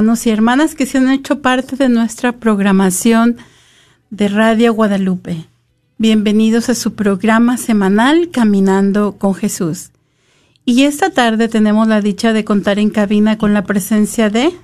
[0.00, 3.36] hermanos y hermanas que se han hecho parte de nuestra programación
[4.08, 5.44] de Radio Guadalupe.
[5.98, 9.90] Bienvenidos a su programa semanal Caminando con Jesús.
[10.64, 14.54] Y esta tarde tenemos la dicha de contar en cabina con la presencia de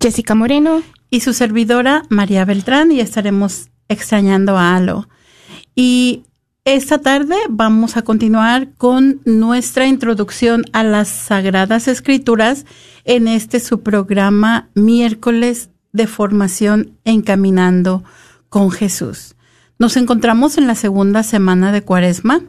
[0.00, 0.82] Jessica Moreno.
[1.10, 5.06] y su servidora María Beltrán y estaremos extrañando a Alo.
[5.74, 6.24] Y
[6.74, 12.66] esta tarde vamos a continuar con nuestra introducción a las Sagradas Escrituras
[13.04, 18.04] en este su programa miércoles de formación Encaminando
[18.50, 19.34] con Jesús.
[19.78, 22.42] Nos encontramos en la segunda semana de Cuaresma.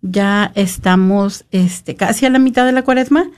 [0.00, 3.30] Ya estamos este, casi a la mitad de la Cuaresma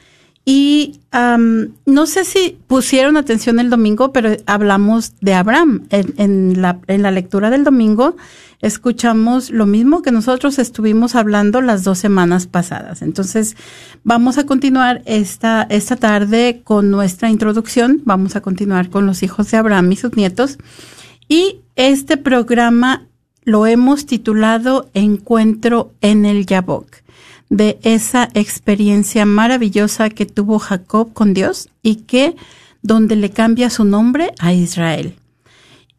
[0.45, 5.87] Y am, no sé si pusieron atención el domingo, pero hablamos de Abraham.
[5.91, 8.17] En, en la, en la lectura del domingo
[8.61, 13.03] escuchamos lo mismo que nosotros estuvimos hablando las dos semanas pasadas.
[13.03, 13.57] Entonces,
[14.05, 18.01] vamos a continuar esta, esta tarde con nuestra introducción.
[18.05, 20.59] Vamos a continuar con los hijos de Abraham y sus nietos.
[21.29, 23.07] Y este programa
[23.45, 26.87] lo hemos titulado Encuentro en el Yabok,
[27.55, 32.35] de esa experiencia maravillosa que tuvo Jacob con Dios y que
[32.83, 35.15] donde le cambia su nombre a Israel.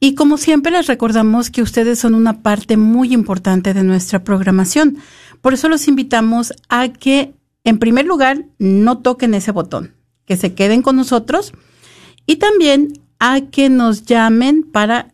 [0.01, 4.97] Y como siempre les recordamos que ustedes son una parte muy importante de nuestra programación.
[5.39, 10.53] Por eso los invitamos a que, en primer lugar, no toquen ese botón, que se
[10.53, 11.53] queden con nosotros
[12.25, 15.13] y también a que nos llamen para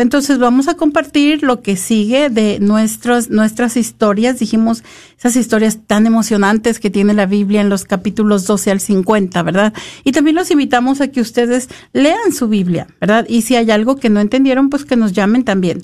[0.00, 4.40] Entonces vamos a compartir lo que sigue de nuestras, nuestras historias.
[4.40, 4.82] Dijimos
[5.16, 9.74] esas historias tan emocionantes que tiene la Biblia en los capítulos 12 al 50, ¿verdad?
[10.02, 13.26] Y también los invitamos a que ustedes lean su Biblia, ¿verdad?
[13.28, 15.82] Y si hay algo que no entendieron, pues que nos llamen también.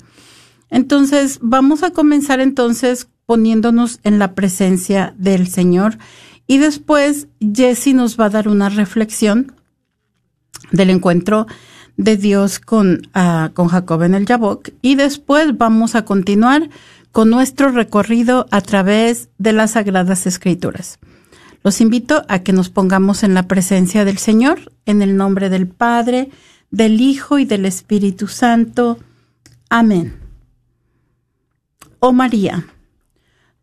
[0.70, 5.98] Entonces vamos a comenzar entonces poniéndonos en la presencia del Señor.
[6.48, 9.52] Y después Jesse nos va a dar una reflexión
[10.70, 11.46] del encuentro
[11.96, 14.70] de Dios con, ah, con Jacob en el Yabok.
[14.82, 16.70] Y después vamos a continuar
[17.12, 20.98] con nuestro recorrido a través de las Sagradas Escrituras.
[21.64, 25.66] Los invito a que nos pongamos en la presencia del Señor, en el nombre del
[25.66, 26.30] Padre,
[26.70, 28.98] del Hijo y del Espíritu Santo.
[29.68, 30.14] Amén.
[31.98, 32.64] Oh María,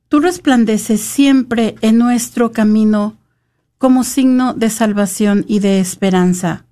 [0.10, 3.16] tú resplandeces siempre en nuestro camino
[3.78, 6.65] como signo de salvación y de esperanza.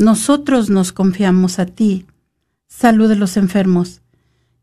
[0.00, 2.06] Nosotros nos confiamos a ti,
[2.68, 4.00] salud de los enfermos,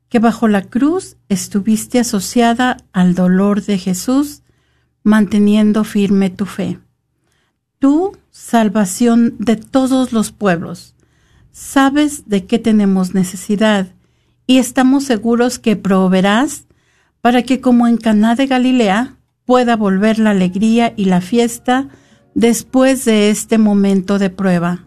[0.10, 4.42] que bajo la cruz estuviste asociada al dolor de Jesús,
[5.04, 6.80] manteniendo firme tu fe.
[7.78, 10.96] Tú, salvación de todos los pueblos,
[11.52, 13.90] sabes de qué tenemos necesidad
[14.48, 16.66] y estamos seguros que proveerás
[17.22, 21.90] para que como en Caná de Galilea pueda volver la alegría y la fiesta
[22.34, 24.87] después de este momento de prueba.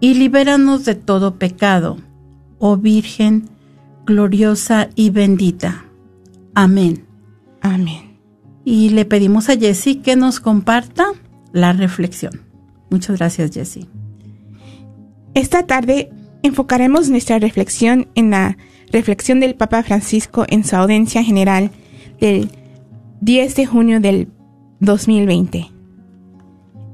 [0.00, 1.98] y libéranos de todo pecado,
[2.58, 3.48] oh Virgen
[4.08, 5.84] gloriosa y bendita.
[6.54, 7.04] Amén.
[7.60, 8.18] Amén.
[8.64, 11.12] Y le pedimos a Jessie que nos comparta
[11.52, 12.42] la reflexión.
[12.90, 13.86] Muchas gracias, Jessie.
[15.34, 16.10] Esta tarde
[16.42, 18.56] enfocaremos nuestra reflexión en la
[18.90, 21.70] reflexión del Papa Francisco en su audiencia general
[22.18, 22.50] del
[23.20, 24.28] 10 de junio del
[24.80, 25.70] 2020.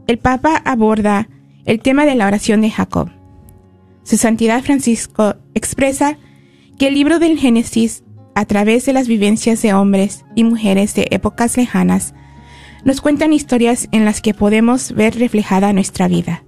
[0.09, 1.29] El Papa aborda
[1.65, 3.11] el tema de la oración de Jacob.
[4.03, 6.19] Su Santidad Francisco expresa
[6.79, 8.05] que el libro del Génesis,
[8.35, 12.15] a través de las vivencias de hombres y mujeres de épocas lejanas,
[12.85, 16.45] nos cuentan historias en las que podemos ver reflejada nuestra vida.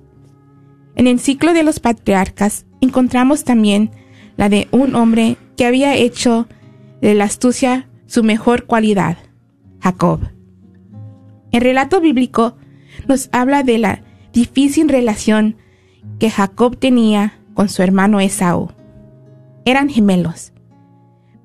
[0.96, 3.90] En el ciclo de los patriarcas encontramos también
[4.36, 6.46] la de un hombre que había hecho
[7.00, 9.16] de la astucia su mejor cualidad,
[9.80, 10.20] Jacob.
[11.52, 12.56] El relato bíblico
[13.08, 14.02] nos habla de la
[14.36, 15.56] difícil relación
[16.20, 18.68] que Jacob tenía con su hermano Esaú.
[19.64, 20.52] Eran gemelos,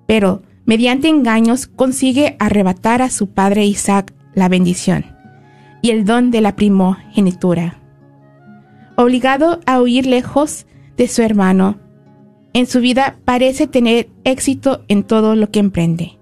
[0.07, 5.05] pero mediante engaños consigue arrebatar a su padre Isaac la bendición.
[5.83, 7.79] y el don de la primogenitura.
[8.97, 11.79] Obligado a huir lejos de su hermano,
[12.53, 16.19] en su vida parece tener éxito en todo lo que emprende.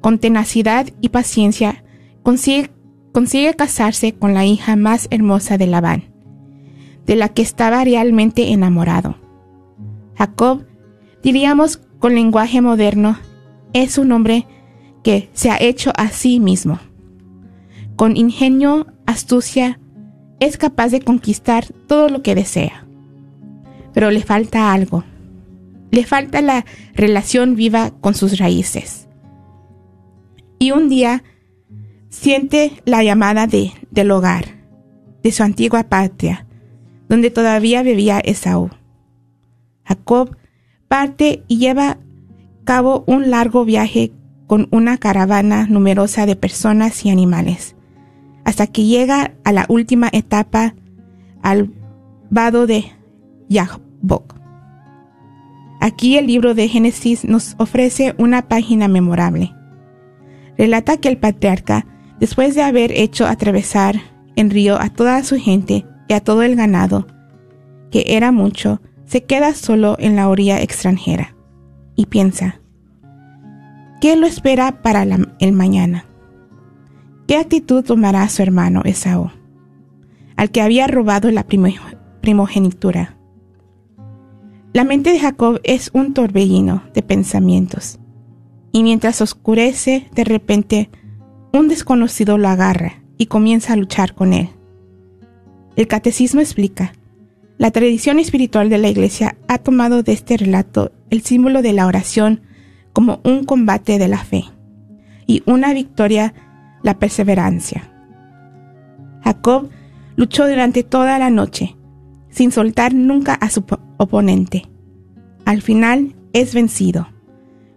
[0.00, 1.84] Con tenacidad y paciencia
[2.24, 2.70] consigue,
[3.12, 6.04] consigue casarse con la hija más hermosa de Labán,
[7.06, 9.16] de la que estaba realmente enamorado.
[10.16, 10.66] Jacob,
[11.22, 13.18] diríamos con lenguaje moderno,
[13.72, 14.46] es un hombre
[15.02, 16.78] que se ha hecho a sí mismo.
[17.96, 19.78] Con ingenio, astucia,
[20.40, 22.86] es capaz de conquistar todo lo que desea.
[23.92, 25.04] Pero le falta algo.
[25.90, 26.64] Le falta la
[26.94, 29.08] relación viva con sus raíces.
[30.58, 31.22] Y un día
[32.12, 34.44] siente la llamada de, del hogar,
[35.22, 36.46] de su antigua patria,
[37.08, 38.70] donde todavía vivía Esaú.
[39.84, 40.36] Jacob
[40.88, 41.98] parte y lleva a
[42.64, 44.12] cabo un largo viaje
[44.46, 47.74] con una caravana numerosa de personas y animales,
[48.44, 50.74] hasta que llega a la última etapa
[51.42, 51.72] al
[52.30, 52.84] vado de
[53.48, 54.34] Yahbok.
[55.80, 59.52] Aquí el libro de Génesis nos ofrece una página memorable.
[60.58, 61.86] Relata que el patriarca,
[62.22, 63.96] después de haber hecho atravesar
[64.36, 67.08] en río a toda su gente y a todo el ganado,
[67.90, 71.34] que era mucho, se queda solo en la orilla extranjera
[71.96, 72.60] y piensa,
[74.00, 76.04] ¿qué lo espera para el mañana?
[77.26, 79.32] ¿Qué actitud tomará su hermano Esaú,
[80.36, 81.44] al que había robado la
[82.20, 83.16] primogenitura?
[84.72, 87.98] La mente de Jacob es un torbellino de pensamientos,
[88.70, 90.88] y mientras oscurece, de repente,
[91.52, 94.48] un desconocido lo agarra y comienza a luchar con él.
[95.76, 96.92] El catecismo explica,
[97.58, 101.86] la tradición espiritual de la Iglesia ha tomado de este relato el símbolo de la
[101.86, 102.40] oración
[102.92, 104.44] como un combate de la fe
[105.26, 106.34] y una victoria
[106.82, 107.90] la perseverancia.
[109.22, 109.70] Jacob
[110.16, 111.76] luchó durante toda la noche,
[112.28, 113.64] sin soltar nunca a su
[113.98, 114.68] oponente.
[115.44, 117.08] Al final es vencido,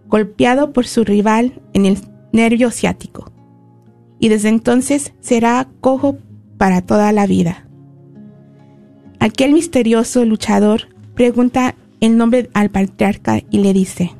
[0.08, 1.98] golpeado por su rival en el
[2.32, 3.32] nervio ciático,
[4.18, 6.18] y desde entonces será cojo
[6.58, 7.66] para toda la vida.
[9.18, 14.12] Aquel misterioso luchador pregunta el nombre al patriarca y le dice,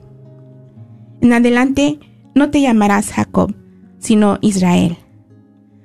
[1.20, 1.98] En adelante
[2.34, 3.54] no te llamarás Jacob,
[3.98, 4.96] sino Israel,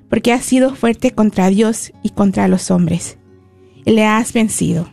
[0.08, 3.18] porque has sido fuerte contra Dios y contra los hombres
[3.84, 4.88] le has vencido.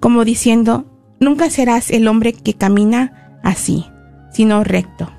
[0.00, 0.84] Como diciendo,
[1.20, 3.86] nunca serás el hombre que camina así,
[4.32, 5.10] sino recto.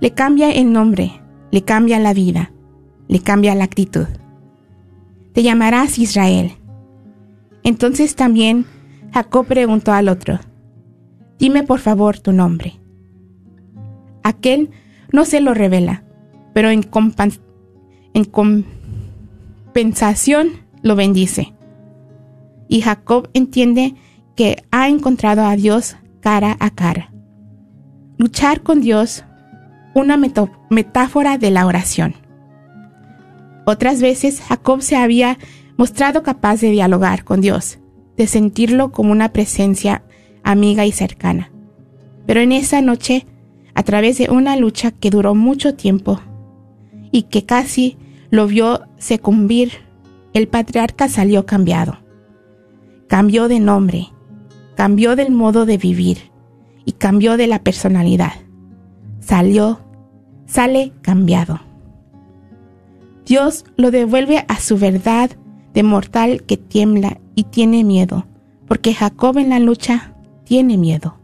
[0.00, 1.21] Le cambia el nombre,
[1.52, 2.50] le cambia la vida,
[3.06, 4.06] le cambia la actitud.
[5.32, 6.52] Te llamarás Israel.
[7.62, 8.64] Entonces también
[9.12, 10.40] Jacob preguntó al otro,
[11.38, 12.80] dime por favor tu nombre.
[14.24, 14.70] Aquel
[15.12, 16.02] no se lo revela,
[16.54, 16.88] pero en,
[18.14, 20.48] en compensación
[20.82, 21.54] lo bendice.
[22.66, 23.94] Y Jacob entiende
[24.36, 27.12] que ha encontrado a Dios cara a cara.
[28.16, 29.26] Luchar con Dios,
[29.94, 32.14] una metáfora de la oración.
[33.64, 35.38] Otras veces Jacob se había
[35.76, 37.78] mostrado capaz de dialogar con Dios,
[38.16, 40.02] de sentirlo como una presencia
[40.42, 41.52] amiga y cercana.
[42.26, 43.26] Pero en esa noche,
[43.74, 46.20] a través de una lucha que duró mucho tiempo
[47.10, 47.96] y que casi
[48.30, 49.72] lo vio sucumbir
[50.32, 51.98] el patriarca salió cambiado.
[53.06, 54.08] Cambió de nombre,
[54.76, 56.30] cambió del modo de vivir
[56.86, 58.32] y cambió de la personalidad.
[59.32, 59.80] Salió,
[60.44, 61.58] sale cambiado.
[63.24, 65.30] Dios lo devuelve a su verdad
[65.72, 68.26] de mortal que tiembla y tiene miedo,
[68.68, 71.18] porque Jacob en la lucha tiene miedo.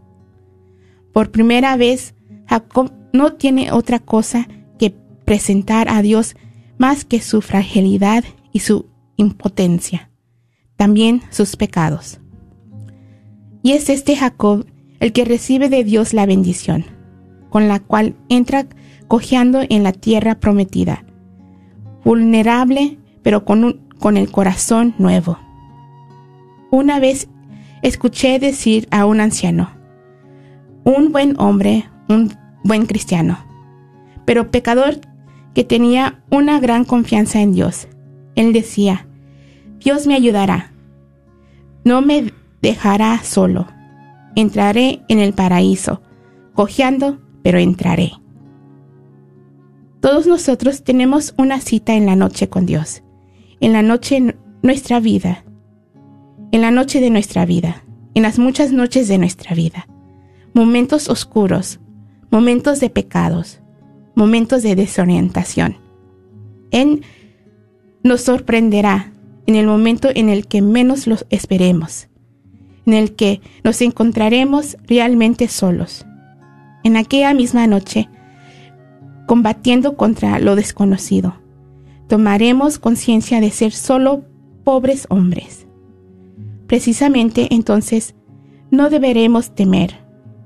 [1.12, 2.14] Por primera vez,
[2.46, 4.48] Jacob no tiene otra cosa
[4.78, 4.94] que
[5.26, 6.34] presentar a Dios
[6.78, 8.24] más que su fragilidad
[8.54, 8.86] y su
[9.18, 10.10] impotencia,
[10.76, 12.20] también sus pecados.
[13.62, 14.64] Y es este Jacob
[14.98, 16.86] el que recibe de Dios la bendición,
[17.50, 18.66] con la cual entra
[19.06, 21.04] cojeando en la tierra prometida,
[22.04, 25.38] vulnerable pero con, con el corazón nuevo.
[26.70, 27.28] Una vez
[27.82, 29.70] escuché decir a un anciano,
[30.84, 32.32] un buen hombre, un
[32.64, 33.38] buen cristiano,
[34.24, 35.00] pero pecador
[35.54, 37.88] que tenía una gran confianza en Dios.
[38.34, 39.06] Él decía,
[39.78, 40.72] Dios me ayudará.
[41.84, 43.66] No me dejará solo.
[44.36, 46.02] Entraré en el paraíso,
[46.54, 48.12] cojeando, pero entraré.
[50.00, 53.02] Todos nosotros tenemos una cita en la noche con Dios,
[53.60, 55.44] en la noche nuestra vida,
[56.52, 59.86] en la noche de nuestra vida, en las muchas noches de nuestra vida.
[60.54, 61.80] Momentos oscuros,
[62.30, 63.60] momentos de pecados,
[64.14, 65.76] momentos de desorientación.
[66.70, 67.02] Él
[68.02, 69.12] nos sorprenderá
[69.46, 72.08] en el momento en el que menos lo esperemos,
[72.86, 76.04] en el que nos encontraremos realmente solos.
[76.84, 78.08] En aquella misma noche,
[79.26, 81.34] combatiendo contra lo desconocido,
[82.08, 84.24] tomaremos conciencia de ser solo
[84.64, 85.66] pobres hombres.
[86.66, 88.14] Precisamente entonces,
[88.70, 89.94] no deberemos temer,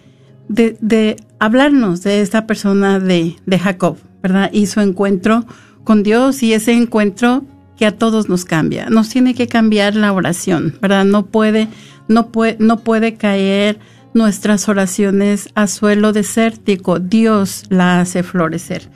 [0.48, 4.48] de, hablarnos de esta persona de, de Jacob, ¿verdad?
[4.52, 5.44] Y su encuentro
[5.82, 7.44] con Dios y ese encuentro
[7.76, 8.88] que a todos nos cambia.
[8.90, 11.04] Nos tiene que cambiar la oración, ¿verdad?
[11.04, 11.66] No puede,
[12.06, 13.80] no puede, no puede caer
[14.14, 17.00] nuestras oraciones a suelo desértico.
[17.00, 18.88] Dios la hace florecer.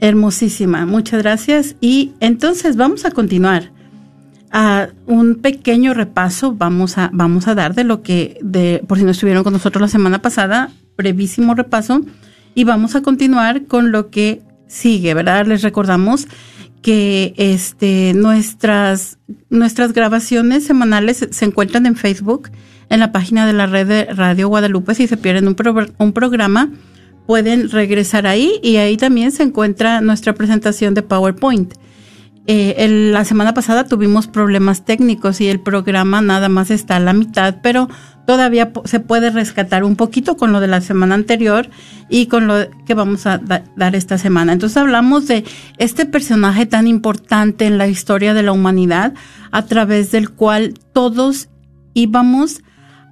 [0.00, 1.76] Hermosísima, muchas gracias.
[1.80, 3.70] Y entonces vamos a continuar.
[4.50, 9.04] A un pequeño repaso vamos a, vamos a dar de lo que, de, por si
[9.04, 12.02] no estuvieron con nosotros la semana pasada, brevísimo repaso,
[12.54, 15.46] y vamos a continuar con lo que sigue, ¿verdad?
[15.46, 16.26] Les recordamos
[16.82, 19.18] que este, nuestras,
[19.48, 22.50] nuestras grabaciones semanales se encuentran en Facebook,
[22.90, 25.56] en la página de la red de Radio Guadalupe, si se pierden un,
[25.98, 26.70] un programa
[27.26, 31.74] pueden regresar ahí y ahí también se encuentra nuestra presentación de PowerPoint.
[32.48, 37.12] Eh, la semana pasada tuvimos problemas técnicos y el programa nada más está a la
[37.12, 37.88] mitad, pero
[38.26, 41.70] todavía se puede rescatar un poquito con lo de la semana anterior
[42.08, 44.52] y con lo que vamos a dar esta semana.
[44.52, 45.44] Entonces hablamos de
[45.78, 49.14] este personaje tan importante en la historia de la humanidad
[49.52, 51.48] a través del cual todos
[51.94, 52.62] íbamos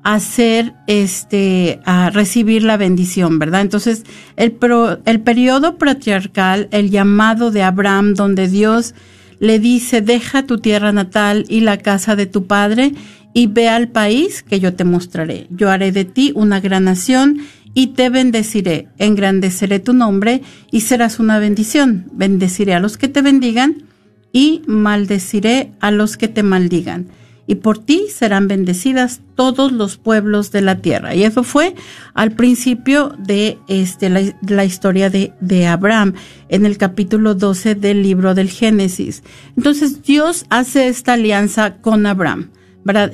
[0.03, 3.61] hacer este a recibir la bendición, ¿verdad?
[3.61, 4.05] Entonces,
[4.37, 4.57] el
[5.05, 8.95] el periodo patriarcal, el llamado de Abraham donde Dios
[9.41, 12.93] le dice, "Deja tu tierra natal y la casa de tu padre
[13.35, 15.47] y ve al país que yo te mostraré.
[15.51, 17.39] Yo haré de ti una gran nación
[17.75, 22.07] y te bendeciré, engrandeceré tu nombre y serás una bendición.
[22.13, 23.85] Bendeciré a los que te bendigan
[24.33, 27.07] y maldeciré a los que te maldigan."
[27.51, 31.17] Y por ti serán bendecidas todos los pueblos de la tierra.
[31.17, 31.75] Y eso fue
[32.15, 36.15] al principio de este, la, historia de, Abraham,
[36.49, 39.25] en el capítulo 12 del libro del Génesis.
[39.57, 42.51] Entonces Dios hace esta alianza con Abraham.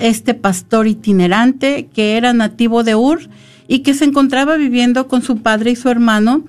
[0.01, 3.21] Este pastor itinerante que era nativo de Ur
[3.69, 6.45] y que se encontraba viviendo con su padre y su hermano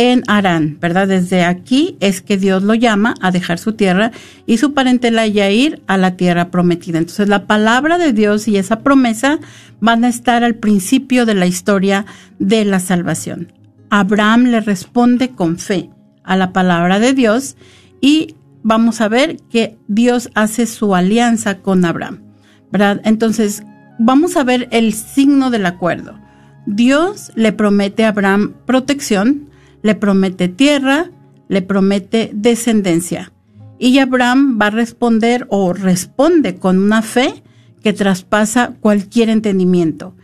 [0.00, 1.08] en Arán, ¿verdad?
[1.08, 4.12] Desde aquí es que Dios lo llama a dejar su tierra
[4.46, 6.96] y su parentela y a ir a la tierra prometida.
[6.96, 9.40] Entonces la palabra de Dios y esa promesa
[9.78, 12.06] van a estar al principio de la historia
[12.38, 13.52] de la salvación.
[13.90, 15.90] Abraham le responde con fe
[16.24, 17.56] a la palabra de Dios
[18.00, 22.22] y vamos a ver que Dios hace su alianza con Abraham,
[22.72, 23.02] ¿verdad?
[23.04, 23.64] Entonces
[23.98, 26.18] vamos a ver el signo del acuerdo.
[26.64, 29.49] Dios le promete a Abraham protección,
[29.82, 31.10] le promete tierra,
[31.48, 33.32] le promete descendencia.
[33.78, 37.42] Y Abraham va a responder o responde con una fe
[37.82, 40.14] que traspasa cualquier entendimiento.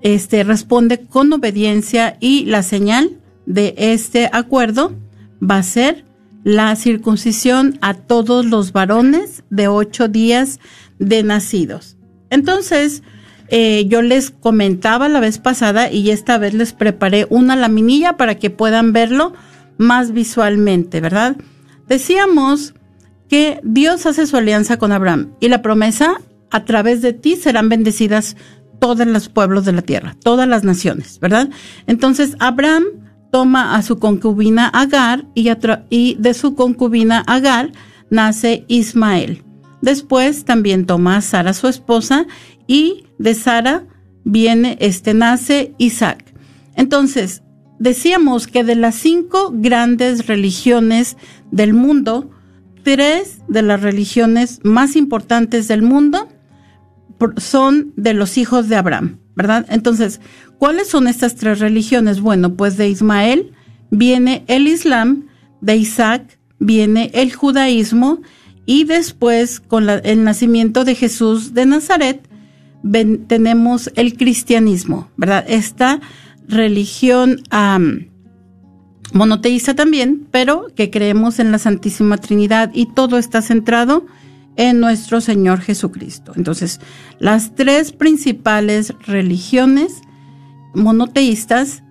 [0.00, 4.94] Este responde con obediencia y la señal de este acuerdo
[5.42, 6.04] va a ser
[6.44, 10.60] la circuncisión a todos los varones de ocho días
[10.98, 11.96] de nacidos.
[12.30, 13.02] Entonces,
[13.50, 18.36] eh, yo les comentaba la vez pasada y esta vez les preparé una laminilla para
[18.36, 19.32] que puedan verlo
[19.78, 21.36] más visualmente, ¿verdad?
[21.88, 22.74] Decíamos
[23.28, 27.68] que Dios hace su alianza con Abraham y la promesa, a través de ti serán
[27.68, 28.36] bendecidas
[28.78, 31.50] todos los pueblos de la tierra, todas las naciones, ¿verdad?
[31.86, 32.84] Entonces Abraham
[33.30, 35.50] toma a su concubina Agar y,
[35.90, 37.72] y de su concubina Agar
[38.10, 39.44] nace Ismael.
[39.80, 42.26] Después también toma a Sara su esposa
[42.68, 43.86] y de Sara
[44.22, 46.32] viene, este nace Isaac.
[46.76, 47.42] Entonces,
[47.80, 51.16] decíamos que de las cinco grandes religiones
[51.50, 52.30] del mundo,
[52.84, 56.28] tres de las religiones más importantes del mundo
[57.38, 59.66] son de los hijos de Abraham, ¿verdad?
[59.70, 60.20] Entonces,
[60.58, 62.20] ¿cuáles son estas tres religiones?
[62.20, 63.52] Bueno, pues de Ismael
[63.90, 65.26] viene el Islam,
[65.60, 68.20] de Isaac viene el judaísmo
[68.66, 72.27] y después con el nacimiento de Jesús de Nazaret
[73.26, 75.44] tenemos el cristianismo, ¿verdad?
[75.48, 76.00] Esta
[76.46, 77.42] religión
[79.12, 84.06] monoteísta también, pero que creemos en la Santísima Trinidad y todo está centrado
[84.56, 86.32] en nuestro Señor Jesucristo.
[86.34, 86.80] Entonces,
[87.18, 90.02] las tres principales religiones
[90.74, 91.84] monoteístas,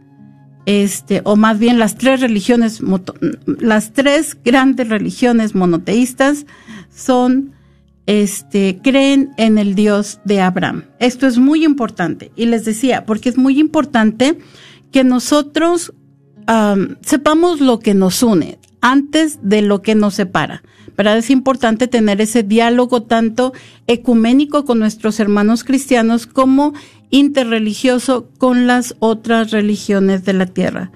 [0.65, 2.82] este, o más bien las tres religiones,
[3.45, 6.45] las tres grandes religiones monoteístas
[6.93, 7.54] son,
[8.08, 10.86] este, creen en el Dios de Abraham.
[11.00, 12.32] Esto es muy importante.
[12.36, 14.39] Y les decía, porque es muy importante
[14.91, 15.93] que nosotros
[17.02, 20.63] sepamos lo que nos une antes de lo que nos separa.
[20.96, 21.17] ¿verdad?
[21.17, 23.54] Es importante tener ese diálogo tanto
[23.86, 26.74] ecuménico con nuestros hermanos cristianos como
[27.10, 30.91] interreligioso con las otras religiones de la tierra.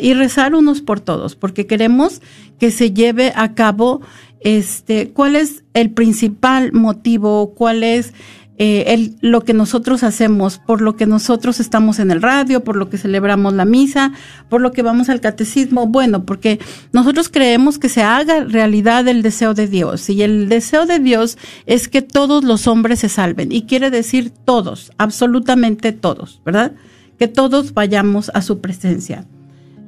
[0.00, 2.22] Y rezar unos por todos, porque queremos
[2.58, 4.00] que se lleve a cabo
[4.40, 8.12] este, cuál es el principal motivo, cuál es
[8.58, 12.76] eh, el, lo que nosotros hacemos, por lo que nosotros estamos en el radio, por
[12.76, 14.12] lo que celebramos la misa,
[14.48, 15.86] por lo que vamos al catecismo.
[15.86, 16.58] Bueno, porque
[16.92, 20.08] nosotros creemos que se haga realidad el deseo de Dios.
[20.08, 23.52] Y el deseo de Dios es que todos los hombres se salven.
[23.52, 26.72] Y quiere decir todos, absolutamente todos, ¿verdad?
[27.18, 29.26] Que todos vayamos a su presencia.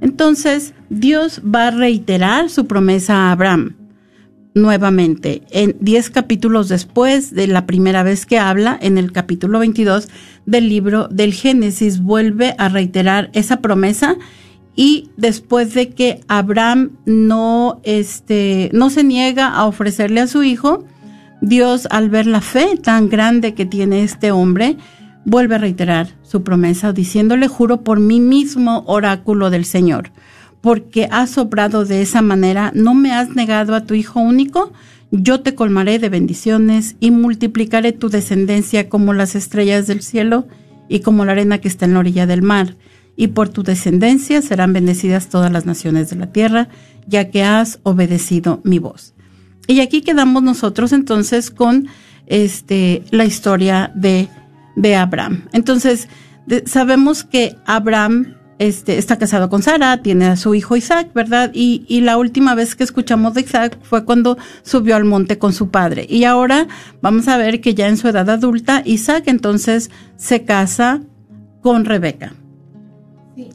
[0.02, 3.77] Entonces, Dios va a reiterar su promesa a Abraham
[4.60, 5.42] nuevamente.
[5.50, 10.08] En diez capítulos después de la primera vez que habla, en el capítulo 22
[10.46, 14.16] del libro del Génesis, vuelve a reiterar esa promesa
[14.76, 20.84] y después de que Abraham no, este, no se niega a ofrecerle a su hijo,
[21.40, 24.76] Dios al ver la fe tan grande que tiene este hombre,
[25.24, 30.10] vuelve a reiterar su promesa diciéndole, juro por mí mismo, oráculo del Señor
[30.60, 34.72] porque has obrado de esa manera, no me has negado a tu Hijo único,
[35.10, 40.46] yo te colmaré de bendiciones y multiplicaré tu descendencia como las estrellas del cielo
[40.88, 42.76] y como la arena que está en la orilla del mar.
[43.16, 46.68] Y por tu descendencia serán bendecidas todas las naciones de la tierra,
[47.06, 49.14] ya que has obedecido mi voz.
[49.66, 51.88] Y aquí quedamos nosotros entonces con
[52.26, 54.28] este, la historia de,
[54.76, 55.46] de Abraham.
[55.52, 56.08] Entonces,
[56.66, 61.50] sabemos que Abraham este, está casado con Sara, tiene a su hijo Isaac, ¿verdad?
[61.54, 65.70] Y, la última vez que escuchamos de Isaac fue cuando subió al monte con su
[65.70, 66.06] padre.
[66.08, 66.66] Y ahora
[67.00, 71.02] vamos a ver que ya en su edad adulta, Isaac entonces se casa
[71.60, 72.34] con Rebeca.
[73.36, 73.50] Sí.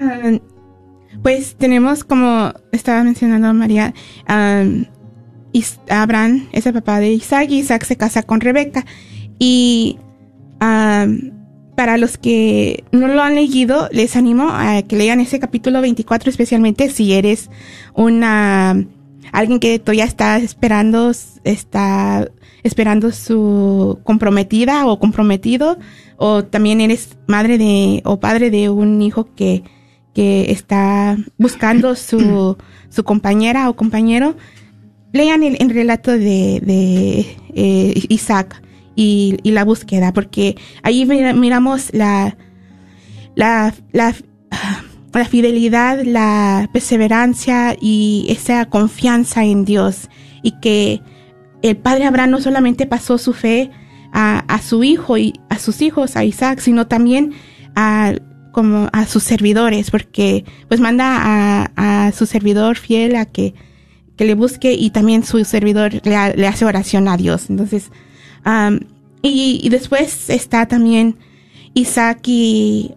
[0.00, 0.38] Ah,
[1.22, 3.94] pues tenemos, como estaba mencionando María,
[4.28, 4.84] um,
[5.88, 8.84] Abraham es el papá de Isaac y Isaac se casa con Rebeca.
[9.38, 9.98] Y
[11.78, 16.28] para los que no lo han leído, les animo a que lean ese capítulo 24,
[16.28, 17.50] especialmente si eres
[17.94, 18.84] una
[19.30, 21.12] alguien que todavía está esperando,
[21.44, 22.28] está
[22.64, 25.78] esperando su comprometida o comprometido,
[26.16, 29.62] o también eres madre de o padre de un hijo que,
[30.14, 32.56] que está buscando su,
[32.88, 34.34] su compañera o compañero.
[35.12, 38.64] Lean el, relato de, de eh, Isaac
[38.98, 42.36] y, la búsqueda, porque ahí miramos la,
[43.36, 44.12] la, la,
[45.12, 50.08] la fidelidad, la perseverancia y esa confianza en Dios
[50.42, 51.00] y que
[51.62, 53.70] el padre Abraham no solamente pasó su fe
[54.12, 57.34] a, a, su hijo y a sus hijos, a Isaac, sino también
[57.76, 58.14] a,
[58.50, 63.54] como a sus servidores, porque pues manda a, a su servidor fiel a que,
[64.16, 67.48] que le busque y también su servidor le, le hace oración a Dios.
[67.48, 67.92] Entonces,
[69.22, 71.16] y, después está también
[71.74, 72.92] Isaac y,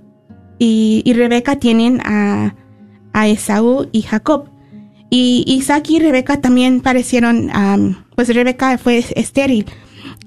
[0.60, 2.56] y, Rebeca tienen a,
[3.14, 4.46] a, Esaú y Jacob.
[5.10, 7.52] Y Isaac y Rebeca también parecieron,
[8.16, 9.66] pues Rebeca fue estéril.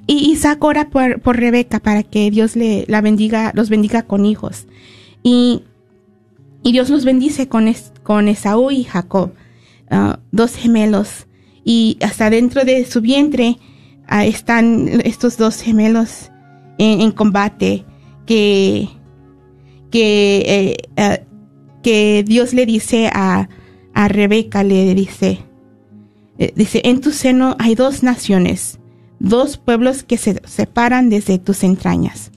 [0.07, 4.27] Y Isaac ora por, por, Rebeca para que Dios le, la bendiga, los bendiga con
[4.27, 4.67] hijos.
[5.23, 5.63] Y,
[6.63, 9.33] y Dios los bendice con, con Esaú y Jacob,
[9.91, 11.27] ah, dos gemelos.
[11.65, 13.57] Y hasta dentro de su vientre,
[14.09, 16.31] están estos dos gemelos
[16.79, 17.85] en, combate
[18.27, 18.89] que,
[19.91, 21.25] que, eh, eh,
[21.83, 23.49] que Dios le dice a,
[23.95, 25.39] a Rebeca, le dice,
[26.39, 28.81] eh, dice, en tu seno hay dos naciones,
[29.19, 32.33] dos pueblos que se separan desde tus entrañas.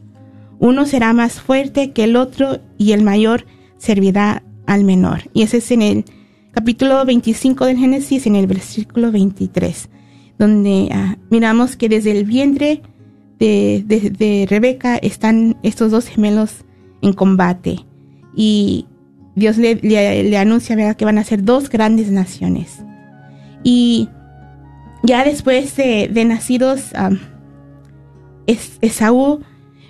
[0.59, 3.45] Uno será más fuerte que el otro y el mayor
[3.77, 5.29] servirá al menor.
[5.33, 6.05] Y ese es en el
[6.51, 9.89] capítulo 25 del Génesis, en el versículo 23,
[10.37, 12.81] donde ah, miramos que desde el vientre
[13.39, 16.65] de, de, Rebeca están estos dos gemelos
[17.01, 17.85] en combate.
[18.35, 18.87] Y
[19.35, 20.95] Dios le, le, anuncia ¿verdad?
[20.95, 22.83] que van a ser dos grandes naciones.
[23.63, 24.09] Y
[25.03, 26.91] ya después de, nacidos,
[28.81, 29.41] Esaú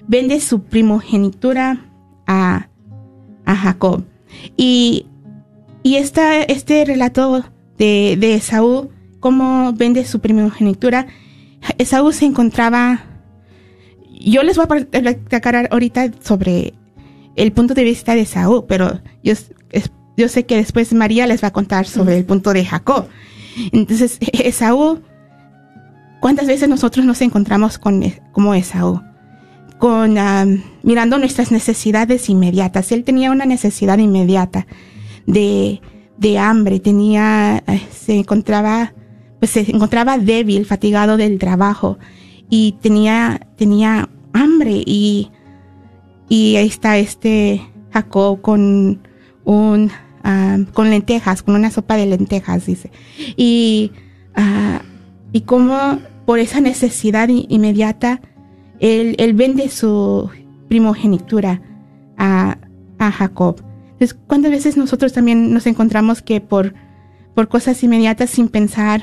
[0.08, 1.86] vende su primogenitura
[2.26, 2.68] a,
[3.46, 4.04] Jacob.
[4.58, 5.06] Y,
[5.84, 7.46] y este relato
[7.78, 11.08] de, de Esaú, cómo vende su primogenitura,
[11.78, 13.06] Esaú se encontraba,
[14.20, 16.74] yo les voy a platicar ahorita sobre
[17.36, 19.34] el punto de vista de Esaú, pero yo,
[20.18, 23.08] yo sé que después María les va a contar sobre el punto de Jacob.
[23.72, 25.02] Entonces, Esaú,
[26.20, 29.02] ¿cuántas veces nosotros nos encontramos con, como Esaú?
[29.78, 30.18] Con,
[30.82, 32.92] mirando nuestras necesidades inmediatas.
[32.92, 34.66] Él tenía una necesidad inmediata
[35.28, 35.82] de,
[36.18, 38.94] de hambre, tenía, eh, se encontraba,
[39.40, 41.98] pues se encontraba débil, fatigado del trabajo
[42.50, 45.30] y tenía, tenía hambre y,
[46.30, 49.02] y ahí está este Jacob con
[49.44, 49.92] un
[50.74, 52.92] con lentejas, con una sopa de lentejas, dice.
[53.38, 53.94] Y,
[54.36, 54.84] uh,
[55.32, 58.20] y como por esa necesidad inmediata,
[58.82, 60.30] él, él vende su
[60.68, 61.62] primogenitura
[62.18, 62.58] a,
[63.00, 63.64] a Jacob.
[63.94, 66.74] Entonces, ¿cuántas veces nosotros también nos encontramos que por,
[67.34, 69.02] por cosas inmediatas, sin pensar,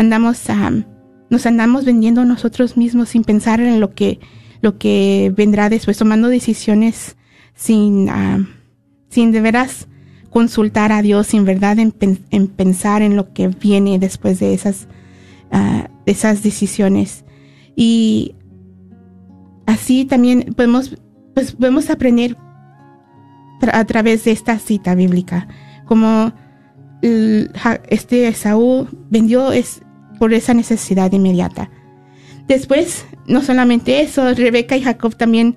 [0.00, 0.44] andamos,
[1.28, 4.18] nos andamos vendiendo nosotros mismos sin pensar en lo que,
[4.62, 7.16] lo que vendrá después, tomando decisiones
[7.54, 8.08] sin,
[9.10, 9.88] sin de veras
[10.30, 14.88] consultar a Dios en verdad, en, pensar en lo que viene después de esas,
[15.52, 17.24] ah, esas decisiones.
[17.76, 18.34] Y
[19.66, 20.96] así también podemos,
[21.34, 22.38] pues, podemos aprender
[23.70, 25.46] a través de esta cita bíblica,
[25.84, 26.32] como
[27.02, 29.82] este Esaú vendió es
[30.20, 31.70] por esa necesidad inmediata.
[32.46, 35.56] Después, no solamente eso, Rebeca y Jacob también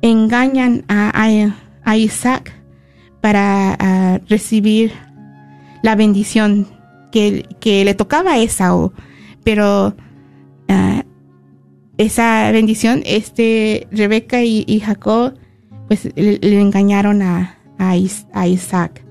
[0.00, 1.28] engañan a,
[1.96, 2.50] Isaac
[3.20, 4.92] para recibir
[5.82, 6.66] la bendición
[7.12, 8.94] que, le tocaba a Esaú.
[9.44, 9.94] Pero
[10.68, 11.04] ah,
[11.98, 15.34] esa bendición, este, Rebeca y, Jacob,
[15.88, 17.96] pues le, engañaron a, a,
[18.46, 19.04] Isaac.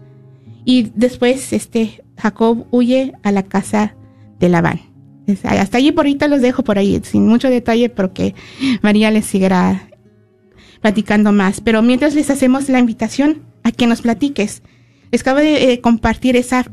[0.65, 3.93] Y después, este, Jacob huye a la casa
[4.39, 4.82] de Labán.
[5.43, 8.34] Hasta allí por ahorita los dejo por ahí, sin mucho detalle, porque
[8.82, 9.89] María les seguirá
[10.82, 11.62] platicando más.
[11.62, 14.63] Pero mientras les hacemos la invitación a que nos platiques.
[15.12, 16.65] Les acabo de eh, compartir esa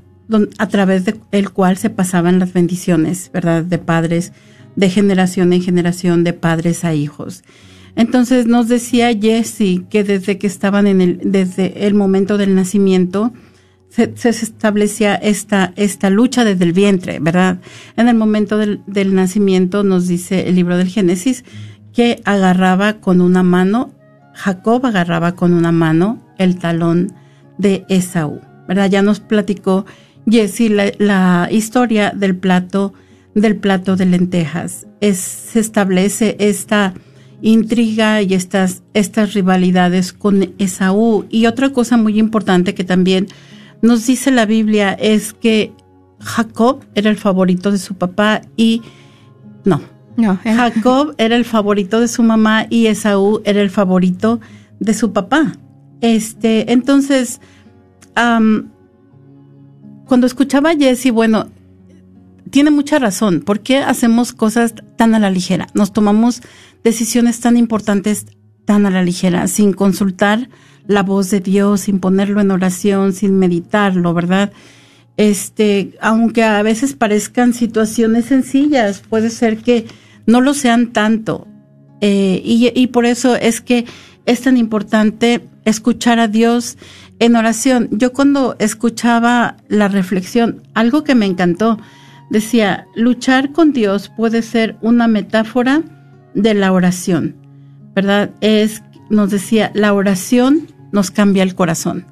[0.57, 3.63] a través del cual se pasaban las bendiciones, ¿verdad?
[3.63, 4.33] De padres
[4.75, 7.43] de generación en generación, de padres a hijos.
[7.95, 13.31] Entonces nos decía Jesse que desde que estaban en el, desde el momento del nacimiento,
[13.89, 17.59] se, establecía esta, esta lucha desde el vientre, ¿verdad?
[17.95, 21.43] En el momento del, del nacimiento nos dice el libro del Génesis
[21.93, 23.91] que agarraba con una mano,
[24.34, 27.13] Jacob agarraba con una mano el talón
[27.58, 28.89] de Esaú, ¿verdad?
[28.89, 29.86] Ya nos platicó
[30.30, 32.93] Jesse la, la historia del plato
[33.36, 34.88] del plato de lentejas.
[34.99, 36.93] Se establece esta
[37.41, 41.25] intriga y estas, estas rivalidades con Esaú.
[41.30, 43.27] Y otra cosa muy importante que también
[43.82, 45.73] nos dice la Biblia es que
[46.19, 48.82] Jacob era el favorito de su papá y
[49.65, 49.82] no.
[50.17, 50.39] No.
[50.43, 54.39] Jacob era el favorito de su mamá y Esaú era el favorito
[54.80, 55.54] de su papá.
[56.02, 57.39] Este, entonces,
[58.13, 58.67] cuando
[60.28, 61.47] escuchaba a Jesse, bueno,
[62.50, 63.41] tiene mucha razón.
[63.41, 65.67] ¿Por qué hacemos cosas tan a la ligera?
[65.74, 66.41] Nos tomamos
[66.84, 68.26] decisiones tan importantes
[68.65, 70.50] tan a la ligera, sin consultar
[70.88, 74.52] la voz de Dios, sin ponerlo en oración, sin meditarlo, ¿verdad?
[75.17, 79.86] Este, aunque a veces parezcan situaciones sencillas, puede ser que
[80.25, 81.47] no lo sean tanto.
[82.01, 83.86] Eh, y, y por eso es que
[84.25, 86.77] es tan importante escuchar a Dios
[87.19, 87.89] en oración.
[87.91, 91.79] Yo cuando escuchaba la reflexión, algo que me encantó,
[92.31, 95.84] decía, luchar con Dios puede ser una metáfora
[96.34, 97.36] de la oración,
[97.93, 98.31] ¿verdad?
[98.41, 102.05] Es, nos decía, la oración nos cambia el corazón,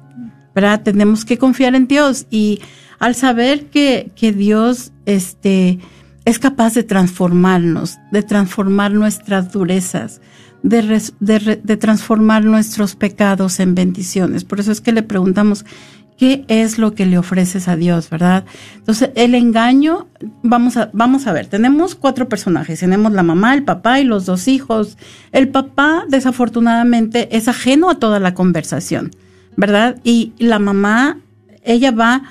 [0.54, 0.82] ¿verdad?
[0.82, 2.60] Tenemos que confiar en Dios y
[2.98, 5.78] al saber que, que Dios, este,
[6.24, 10.20] es capaz de transformarnos, de transformar nuestras durezas,
[10.62, 14.44] de, transformar nuestros pecados en bendiciones.
[14.44, 15.64] Por eso es que le preguntamos,
[16.18, 18.44] ¿qué es lo que le ofreces a Dios, verdad?
[18.76, 20.08] Entonces, el engaño,
[20.42, 24.26] vamos a, vamos a ver, tenemos cuatro personajes, tenemos la mamá, el papá y los
[24.26, 24.98] dos hijos.
[25.32, 29.10] El papá, desafortunadamente, es ajeno a toda la conversación,
[29.56, 29.98] ¿verdad?
[30.04, 31.18] Y la mamá,
[31.64, 32.22] ella va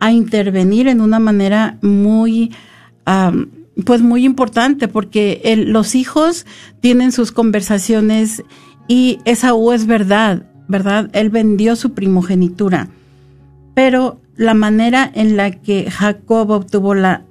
[0.00, 2.50] a intervenir en una manera muy...
[3.84, 6.46] Pues muy importante porque los hijos
[6.80, 8.42] tienen sus conversaciones
[8.88, 11.10] y Esaú es verdad, ¿verdad?
[11.12, 12.88] Él vendió su primogenitura,
[13.74, 17.24] pero la manera en la que Jacob obtuvo la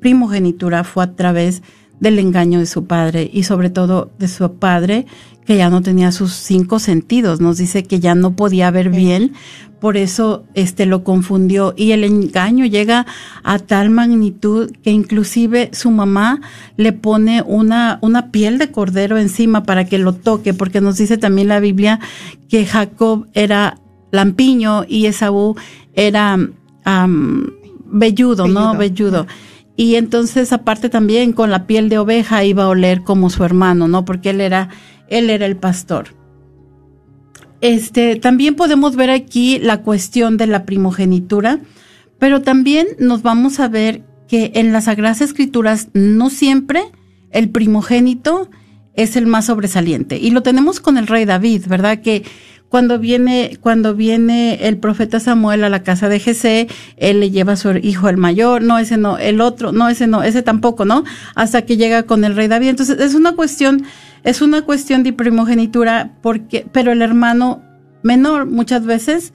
[0.00, 1.62] primogenitura fue a través
[2.00, 5.06] del engaño de su padre y sobre todo de su padre
[5.48, 9.32] que ya no tenía sus cinco sentidos, nos dice que ya no podía ver bien
[9.80, 13.06] por eso este lo confundió y el engaño llega
[13.44, 16.42] a tal magnitud que inclusive su mamá
[16.76, 21.16] le pone una una piel de cordero encima para que lo toque porque nos dice
[21.16, 21.98] también la Biblia
[22.50, 23.78] que Jacob era
[24.10, 25.56] lampiño y Esaú
[25.94, 27.46] era um,
[27.86, 28.76] velludo, ¿no?
[28.76, 29.26] Velludo.
[29.76, 33.88] Y entonces aparte también con la piel de oveja iba a oler como su hermano,
[33.88, 34.04] ¿no?
[34.04, 34.70] Porque él era
[35.08, 36.08] él era el pastor.
[37.60, 41.60] Este, también podemos ver aquí la cuestión de la primogenitura,
[42.18, 46.82] pero también nos vamos a ver que en las Sagradas Escrituras no siempre
[47.30, 48.50] el primogénito
[48.94, 50.18] es el más sobresaliente.
[50.18, 52.00] Y lo tenemos con el rey David, ¿verdad?
[52.00, 52.24] Que
[52.68, 57.54] cuando viene, cuando viene el profeta Samuel a la casa de Jesé, él le lleva
[57.54, 60.84] a su hijo el mayor, no, ese no, el otro, no, ese no, ese tampoco,
[60.84, 61.04] ¿no?
[61.34, 62.68] Hasta que llega con el rey David.
[62.68, 63.84] Entonces, es una cuestión
[64.24, 67.62] es una cuestión de primogenitura, porque, pero el hermano
[68.02, 69.32] menor muchas veces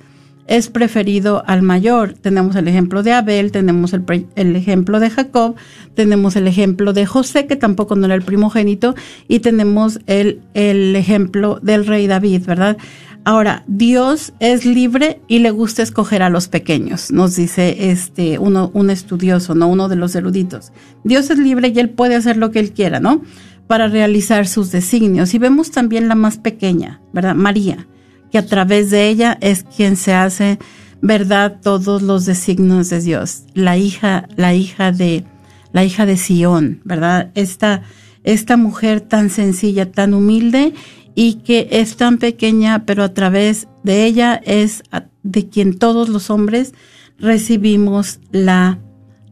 [0.48, 2.14] es preferido al mayor.
[2.14, 4.04] Tenemos el ejemplo de Abel, tenemos el,
[4.36, 5.56] el, ejemplo de Jacob,
[5.96, 8.96] tenemos el ejemplo de José, que tampoco no era el primogénito,
[9.28, 12.78] y tenemos el, el ejemplo del rey David, ¿verdad?
[13.26, 18.70] Ahora, Dios es libre y le gusta escoger a los pequeños, nos dice este uno,
[18.74, 20.74] un estudioso, no uno de los eruditos.
[21.06, 23.22] Dios es libre y él puede hacer lo que él quiera, ¿no?
[23.68, 25.34] Para realizar sus designios.
[25.34, 27.36] Y vemos también la más pequeña, ¿verdad?
[27.36, 27.88] María,
[28.32, 30.60] que a través de ella es quien se hace
[31.02, 33.44] verdad todos los designios de Dios.
[33.54, 35.26] La hija, la hija de,
[35.72, 37.32] la hija de Sión, ¿verdad?
[37.36, 37.84] Esta,
[38.24, 40.74] esta mujer tan sencilla, tan humilde
[41.16, 44.84] y que es tan pequeña, pero a través de ella es
[45.24, 46.74] de quien todos los hombres
[47.20, 48.80] recibimos la,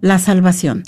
[0.01, 0.83] la salvación.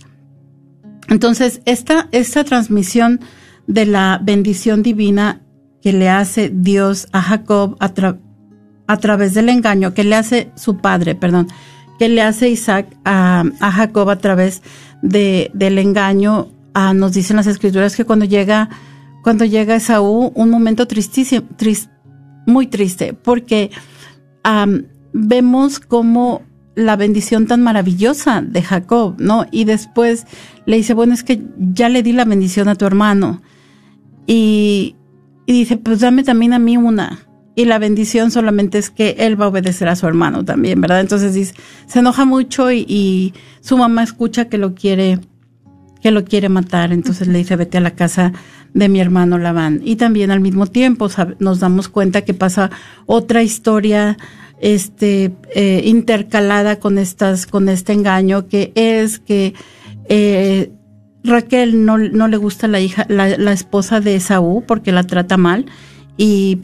[1.09, 3.19] Entonces, esta, esta transmisión
[3.67, 5.41] de la bendición divina
[5.81, 11.15] que le hace Dios a Jacob a, través del engaño, que le hace su padre,
[11.15, 11.47] perdón,
[11.99, 14.61] que le hace Isaac a, Jacob a través
[15.01, 16.49] de, del engaño,
[16.95, 18.69] nos dicen las escrituras que cuando llega,
[19.23, 21.47] cuando llega Esaú, un momento tristísimo,
[22.45, 23.71] muy triste, porque
[25.11, 26.43] vemos cómo
[26.75, 29.45] la bendición tan maravillosa de Jacob, ¿no?
[29.51, 30.25] Y después
[30.65, 33.41] le dice, bueno, es que ya le di la bendición a tu hermano.
[34.25, 34.95] Y,
[35.45, 37.19] dice, pues dame también a mí una.
[37.55, 41.01] Y la bendición solamente es que él va a obedecer a su hermano también, ¿verdad?
[41.01, 41.53] Entonces dice,
[41.86, 45.19] se enoja mucho y, su mamá escucha que lo quiere,
[46.01, 46.91] que lo quiere matar.
[46.91, 48.33] Entonces le dice, vete a la casa
[48.73, 49.81] de mi hermano Labán.
[49.83, 51.07] Y también al mismo tiempo
[51.38, 52.71] nos damos cuenta que pasa
[53.05, 54.17] otra historia
[54.63, 59.54] este eh, intercalada con estas con este engaño que es que
[60.08, 60.71] eh,
[61.26, 65.35] Raquel no, no, le gusta la hija la, la, esposa de Esaú porque la trata
[65.35, 65.65] mal
[66.15, 66.58] y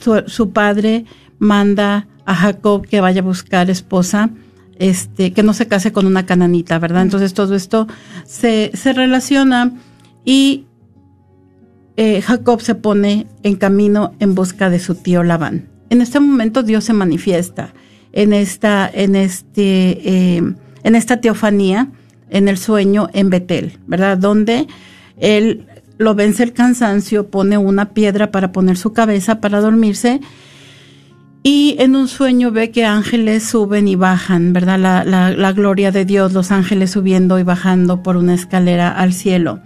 [0.00, 1.04] su, su, padre
[1.38, 4.30] manda a Jacob que vaya a buscar esposa
[4.78, 7.86] este que no se case con una cananita verdad entonces todo esto
[8.24, 9.70] se, se relaciona
[10.24, 10.64] y
[11.98, 16.62] eh, Jacob se pone en camino en busca de su tío Labán en este momento
[16.62, 17.74] Dios se manifiesta
[18.12, 20.42] en esta, en este, eh,
[20.82, 21.88] en esta teofanía,
[22.30, 24.18] en el sueño en Betel, ¿verdad?
[24.18, 24.66] Donde
[25.18, 25.66] él
[25.98, 30.20] lo vence el cansancio, pone una piedra para poner su cabeza para dormirse
[31.46, 34.78] y en un sueño ve que ángeles suben y bajan, ¿verdad?
[34.78, 39.12] La, la, la, gloria de Dios, los ángeles subiendo y bajando por una escalera al
[39.12, 39.60] cielo.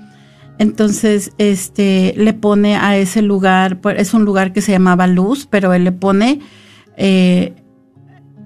[0.59, 5.47] Entonces, este, le pone a ese lugar, pues, es un lugar que se llamaba Luz,
[5.49, 6.41] pero él le pone
[6.97, 7.55] eh,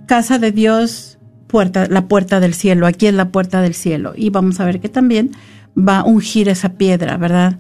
[0.07, 2.87] Casa de Dios, puerta, la puerta del cielo.
[2.87, 4.13] Aquí es la puerta del cielo.
[4.15, 5.31] Y vamos a ver que también
[5.77, 7.59] va a ungir esa piedra, ¿verdad?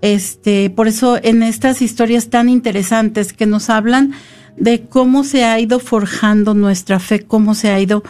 [0.00, 4.12] Este, por eso en estas historias tan interesantes que nos hablan
[4.56, 8.02] de cómo se ha ido forjando nuestra fe, cómo se ha ido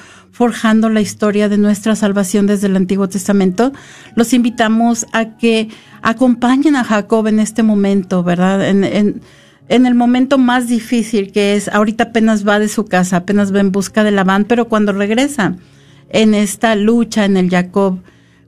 [0.90, 3.72] la historia de nuestra salvación desde el Antiguo Testamento,
[4.16, 5.68] los invitamos a que
[6.02, 8.68] acompañen a Jacob en este momento, ¿verdad?
[8.68, 13.60] En el momento más difícil que es, ahorita apenas va de su casa, apenas va
[13.60, 15.56] en busca de Labán, pero cuando regresa
[16.08, 18.00] en esta lucha en el Jacob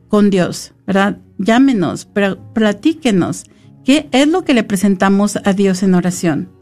[0.09, 1.19] con Dios, ¿verdad?
[1.39, 2.07] Llámenos,
[2.55, 3.45] platíquenos,
[3.85, 6.55] ¿qué es lo que le presentamos a Dios en oración?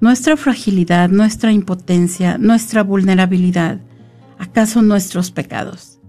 [0.00, 3.80] nuestra fragilidad, nuestra impotencia, nuestra vulnerabilidad,
[4.44, 6.00] acaso nuestros pecados.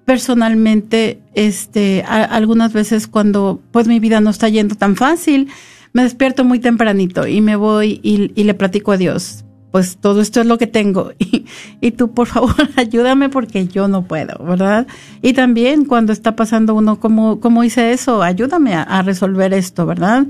[0.04, 5.48] personalmente, este, algunas veces cuando pues mi vida no está yendo tan fácil,
[5.92, 9.45] me despierto muy tempranito y me voy y, le platico a Dios.
[9.76, 11.44] Pues todo esto es lo que tengo y,
[11.82, 14.86] y, tú por favor ayúdame porque yo no puedo, ¿verdad?
[15.20, 18.22] Y también cuando está pasando uno, como, como hice eso?
[18.22, 20.28] Ayúdame a, resolver esto, ¿verdad?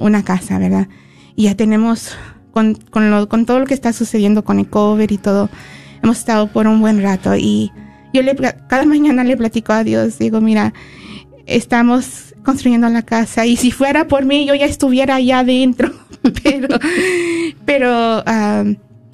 [0.00, 0.86] una casa, ¿verdad?
[1.34, 2.16] Y ya tenemos,
[2.52, 5.50] con, con, lo, con todo lo que está sucediendo con el cover y todo,
[6.04, 7.72] hemos estado por un buen rato y
[8.14, 8.36] yo le,
[8.68, 10.72] cada mañana le platico a Dios, digo, mira,
[11.46, 15.92] estamos construyendo la casa y si fuera por mí yo ya estuviera allá adentro,
[16.42, 16.68] pero,
[17.64, 18.22] pero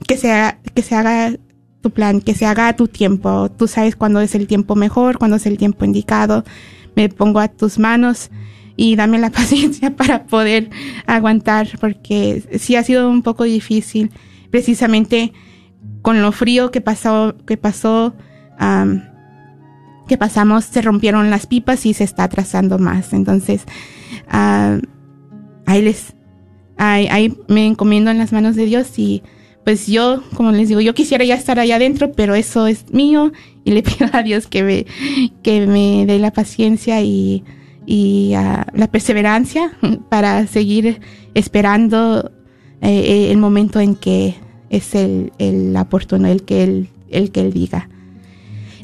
[0.06, 1.32] que, sea, que se haga
[1.80, 3.50] tu plan, que se haga a tu tiempo.
[3.50, 6.44] Tú sabes cuándo es el tiempo mejor, cuándo es el tiempo indicado.
[6.94, 8.30] Me pongo a tus manos
[8.76, 10.68] y dame la paciencia para poder
[11.06, 14.10] aguantar, porque sí ha sido un poco difícil,
[14.50, 15.32] precisamente
[16.02, 18.14] con lo frío que pasó, que pasó
[20.06, 23.12] que pasamos se rompieron las pipas y se está atrasando más.
[23.12, 23.62] Entonces,
[24.28, 26.14] ahí les,
[26.76, 29.22] ahí, me encomiendo en las manos de Dios y
[29.64, 33.32] pues yo, como les digo, yo quisiera ya estar allá adentro, pero eso es mío
[33.64, 34.86] y le pido a Dios que me,
[35.42, 37.44] que me dé la paciencia y,
[37.86, 39.72] y la perseverancia
[40.08, 41.00] para seguir
[41.34, 42.32] esperando
[42.82, 44.34] eh, el momento en que
[44.70, 47.88] es el, el oportuno, el que él, el que él diga.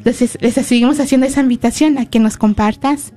[0.07, 3.13] Entonces, les seguimos haciendo esa invitación a que nos compartas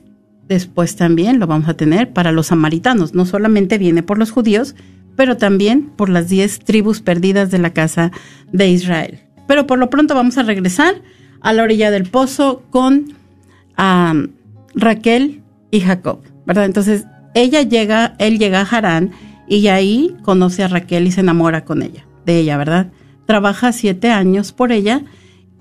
[0.49, 3.15] después también lo vamos a tener para los samaritanos.
[3.15, 4.75] No solamente viene por los judíos,
[5.17, 8.13] pero también por las diez tribus perdidas de la casa
[8.53, 9.21] de Israel.
[9.47, 11.03] Pero por lo pronto vamos a regresar
[11.41, 13.15] a la orilla del pozo con
[14.75, 16.67] Raquel y Jacob, ¿verdad?
[16.67, 17.05] Entonces
[17.35, 19.11] ella llega, él llega a Harán
[19.49, 22.93] y ahí conoce a Raquel y se enamora con ella, de ella, ¿verdad?
[23.27, 25.03] Trabaja siete años por ella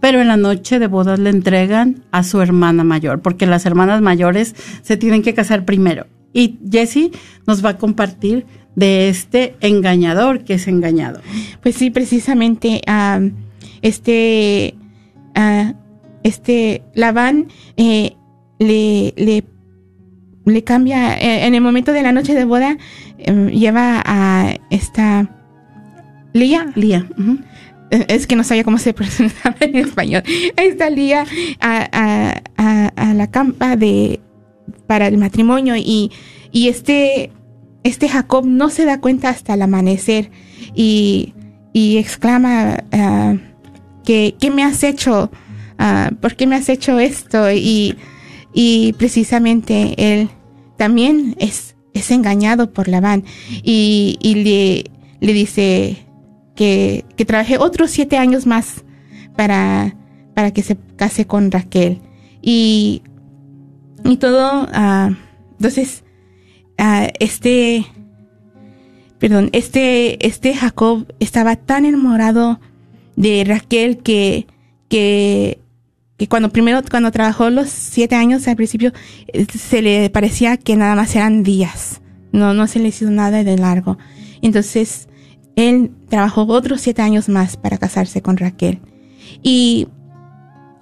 [0.01, 4.01] pero en la noche de bodas le entregan a su hermana mayor, porque las hermanas
[4.01, 6.07] mayores se tienen que casar primero.
[6.33, 7.11] Y Jessie
[7.45, 8.45] nos va a compartir
[8.75, 11.21] de este engañador que es engañado.
[11.61, 12.81] Pues sí, precisamente
[13.81, 14.75] este,
[15.35, 15.73] uh,
[16.23, 17.47] este Labán
[17.77, 18.15] eh,
[18.59, 19.43] le, le,
[20.45, 22.77] le, cambia, eh, en el momento de la noche de boda,
[23.17, 25.29] em, lleva a esta
[26.33, 26.71] Lía.
[26.75, 27.07] Lía
[28.07, 30.23] es que no sabía cómo se pronunciaba en español.
[30.55, 31.25] Esta Lía
[31.59, 34.19] a, a, la campa de
[34.87, 36.11] para el matrimonio y,
[36.51, 37.31] y, este,
[37.83, 40.31] este Jacob no se da cuenta hasta el amanecer
[40.75, 41.33] y,
[41.73, 43.37] y exclama uh,
[44.03, 45.31] que ¿qué me has hecho?
[45.79, 47.51] Uh, ¿Por qué me has hecho esto?
[47.51, 47.95] Y,
[48.53, 50.29] y precisamente él
[50.77, 53.23] también es, es engañado por Labán
[53.63, 56.05] y, y le, le dice
[56.61, 58.83] que, que trabajé otros siete años más
[59.35, 59.95] para,
[60.35, 61.99] para que se case con Raquel.
[62.39, 63.01] Y,
[64.05, 65.15] y todo, uh,
[65.53, 66.03] entonces,
[66.79, 67.83] uh, este,
[69.17, 72.59] perdón, este, este Jacob estaba tan enamorado
[73.15, 74.45] de Raquel que,
[74.87, 75.57] que,
[76.17, 78.93] que cuando primero, cuando trabajó los siete años al principio,
[79.57, 82.01] se le parecía que nada más eran días.
[82.31, 83.97] No, no se le hizo nada de largo.
[84.43, 85.07] Entonces,
[85.55, 88.79] él trabajó otros siete años más para casarse con Raquel.
[89.43, 89.87] Y,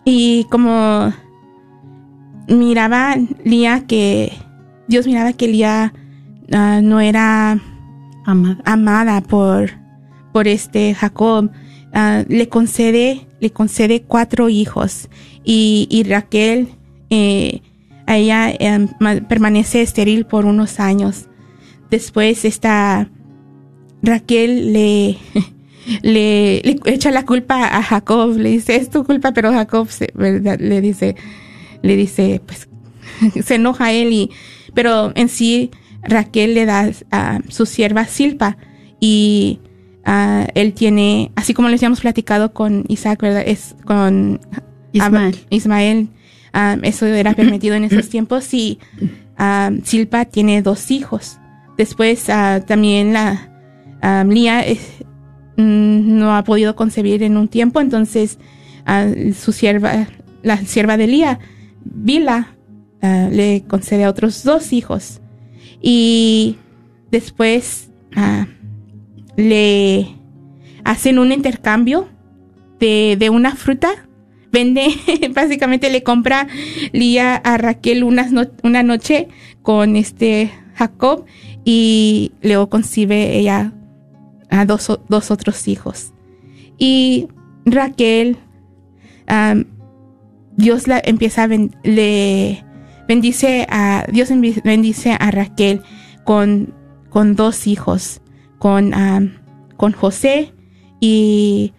[0.06, 1.14] y como
[2.48, 4.34] miraba Lía que,
[4.88, 5.94] Dios miraba que Lía
[6.52, 7.60] ah, no era
[8.66, 9.72] amada, por,
[10.32, 11.52] por este Jacob,
[11.94, 15.10] ah, le concede, le concede cuatro hijos
[15.44, 16.70] y, y Raquel,
[17.10, 17.62] eh,
[18.06, 18.88] a ella em,
[19.28, 21.28] permanece estéril por unos años.
[21.92, 23.10] Después está
[24.02, 25.18] Raquel le,
[26.02, 31.16] le, echa la culpa a Jacob, le dice, es tu culpa, pero Jacob le dice,
[31.82, 32.68] le dice, pues
[33.46, 34.32] se enoja a él y,
[34.74, 35.72] pero en sí
[36.04, 38.58] Raquel le da a su sierva Silpa
[39.00, 39.60] y
[40.56, 43.44] él tiene, así como les habíamos platicado con Isaac, ¿verdad?
[43.46, 44.40] Es con
[44.92, 45.38] Ismael.
[45.50, 46.10] Ismael,
[46.82, 48.80] eso era permitido en esos tiempos y
[49.84, 51.38] Silpa tiene dos hijos.
[51.78, 52.26] Después
[52.66, 53.59] también la,
[54.02, 54.64] Lía
[55.58, 58.40] mm, no ha podido concebir en un tiempo, entonces
[59.36, 60.08] su sierva,
[60.42, 61.40] la sierva de Lía,
[61.84, 62.56] Vila,
[63.02, 65.22] ah, le concede a otros dos hijos.
[65.82, 66.58] Y
[67.12, 68.48] después ah,
[69.36, 70.16] le
[70.84, 72.08] hacen un intercambio
[72.80, 73.90] de, de una fruta
[74.52, 74.88] vende,
[75.34, 76.48] básicamente le compra
[76.92, 78.28] Lía a Raquel una,
[78.64, 79.28] una noche
[79.62, 81.26] con este Jacob
[81.66, 83.74] y luego concibe ella
[84.50, 86.14] a dos, dos otros hijos.
[86.78, 87.28] Y
[87.66, 88.38] Raquel,
[90.56, 92.66] Dios la empieza a le
[93.08, 94.30] bendice a Dios
[94.64, 95.82] bendice a Raquel
[96.24, 96.74] con,
[97.10, 98.22] con dos hijos,
[98.58, 98.94] con,
[99.78, 100.54] con José
[101.00, 101.74] y,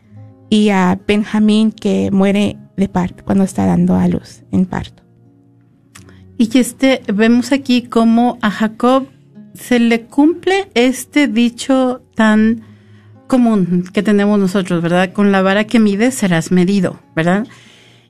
[0.49, 5.03] y a Benjamín que muere de parto cuando está dando a luz en parto.
[6.39, 9.07] Y este vemos aquí como a Jacob
[9.61, 12.63] se le cumple este dicho tan
[13.27, 15.13] común que tenemos nosotros, ¿verdad?
[15.13, 17.47] Con la vara que mides serás medido, ¿verdad?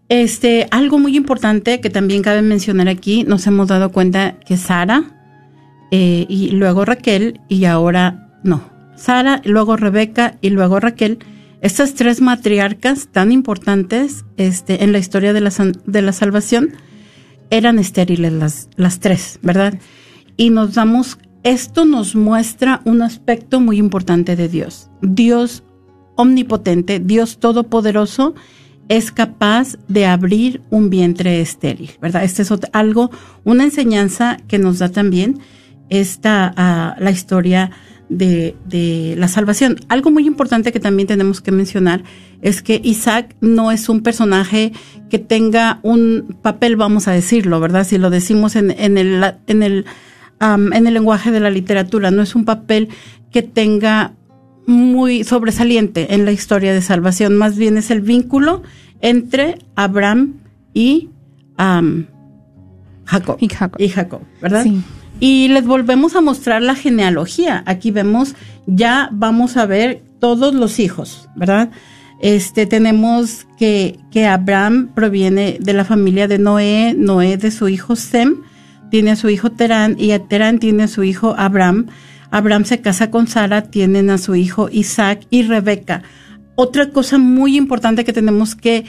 [0.08, 5.04] Este, algo muy importante que también cabe mencionar aquí, nos hemos dado cuenta que Sara
[5.90, 8.62] eh, y luego Raquel y ahora no,
[8.96, 11.18] Sara, luego Rebeca y luego Raquel,
[11.62, 15.52] estas tres matriarcas tan importantes este, en la historia de la,
[15.84, 16.70] de la salvación
[17.50, 19.74] eran estériles las, las tres, ¿verdad?
[20.36, 24.90] Y nos damos esto nos muestra un aspecto muy importante de Dios.
[25.02, 25.62] Dios
[26.16, 28.34] omnipotente, Dios todopoderoso,
[28.88, 32.24] es capaz de abrir un vientre estéril, ¿verdad?
[32.24, 33.10] Este es algo,
[33.44, 35.38] una enseñanza que nos da también
[35.88, 37.70] esta, ah, la historia
[38.08, 39.76] de, de, la salvación.
[39.88, 42.02] Algo muy importante que también tenemos que mencionar
[42.42, 44.72] es que Isaac no es un personaje
[45.08, 47.86] que tenga un papel, vamos a decirlo, ¿verdad?
[47.86, 49.86] Si lo decimos en, en el, en el
[50.40, 52.88] en el lenguaje de la literatura, no es un papel
[53.30, 54.14] que tenga
[54.66, 58.62] muy sobresaliente en la historia de salvación, más bien es el vínculo
[59.00, 60.34] entre Abraham
[60.72, 61.10] y
[63.04, 63.80] Jacob, y Jacob.
[63.80, 64.64] Y Jacob, ¿verdad?
[65.18, 67.62] Y les volvemos a mostrar la genealogía.
[67.66, 68.34] Aquí vemos,
[68.66, 71.70] ya vamos a ver todos los hijos, ¿verdad?
[72.22, 77.96] Este, tenemos que, que Abraham proviene de la familia de Noé, Noé de su hijo
[77.96, 78.42] Sem,
[78.90, 81.86] tiene a su hijo Terán y Terán tiene a su hijo Abraham.
[82.30, 86.02] Abraham se casa con Sara, tienen a su hijo Isaac y Rebeca.
[86.54, 88.84] Otra cosa muy importante que tenemos que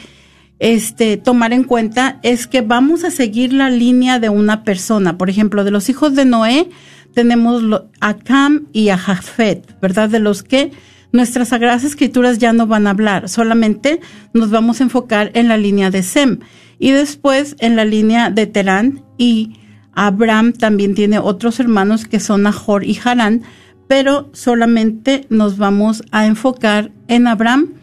[0.60, 5.18] este, tomar en cuenta es que vamos a seguir la línea de una persona.
[5.18, 6.70] Por ejemplo, de los hijos de Noé
[7.14, 7.64] tenemos
[8.00, 10.10] a Cam y a Jafet, ¿verdad?
[10.10, 10.72] De los que
[11.12, 14.00] nuestras sagradas escrituras ya no van a hablar, solamente
[14.34, 16.40] nos vamos a enfocar en la línea de Sem
[16.80, 19.58] y después en la línea de Terán y
[19.94, 23.44] Abraham también tiene otros hermanos que son Nahor y Harán,
[23.88, 27.74] pero solamente nos vamos a enfocar en Abraham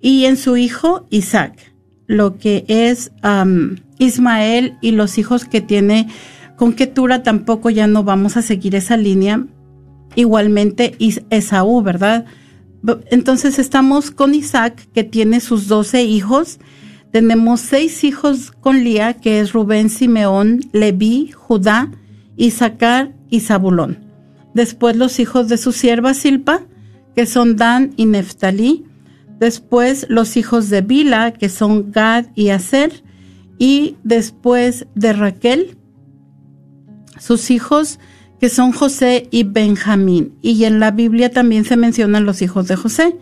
[0.00, 1.72] y en su hijo Isaac,
[2.06, 3.12] lo que es
[3.98, 6.08] Ismael y los hijos que tiene
[6.56, 9.44] con Ketura tampoco ya no vamos a seguir esa línea.
[10.16, 10.96] Igualmente
[11.30, 12.24] Esaú, ¿verdad?
[13.10, 16.58] Entonces estamos con Isaac que tiene sus doce hijos
[17.12, 21.90] tenemos seis hijos con Lía, que es Rubén, Simeón, Leví, Judá,
[22.36, 23.98] Isaacar y Zabulón.
[24.54, 26.62] Después los hijos de su sierva Silpa,
[27.14, 28.84] que son Dan y Neftalí.
[29.38, 33.02] Después los hijos de Bila, que son Gad y Aser.
[33.58, 35.78] Y después de Raquel,
[37.18, 37.98] sus hijos,
[38.38, 40.34] que son José y Benjamín.
[40.42, 43.16] Y en la Biblia también se mencionan los hijos de José,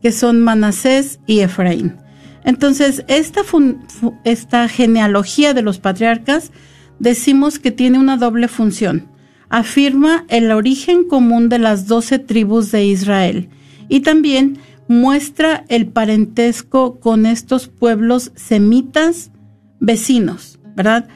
[0.00, 2.01] que son Manasés y Efraín.
[2.44, 6.50] Entonces, esta, genealogía de los patriarcas
[6.98, 9.08] decimos que tiene una doble función.
[9.48, 13.48] Afirma el origen común de las doce tribus de Israel
[13.88, 19.30] y también muestra el parentesco con estos pueblos semitas
[19.78, 21.08] vecinos, ¿verdad?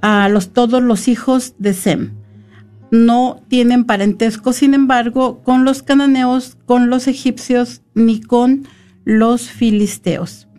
[0.00, 2.12] A los, todos los hijos de Sem.
[2.90, 8.66] No tienen parentesco, sin embargo, con los cananeos, con los egipcios, ni con
[9.04, 10.49] los filisteos.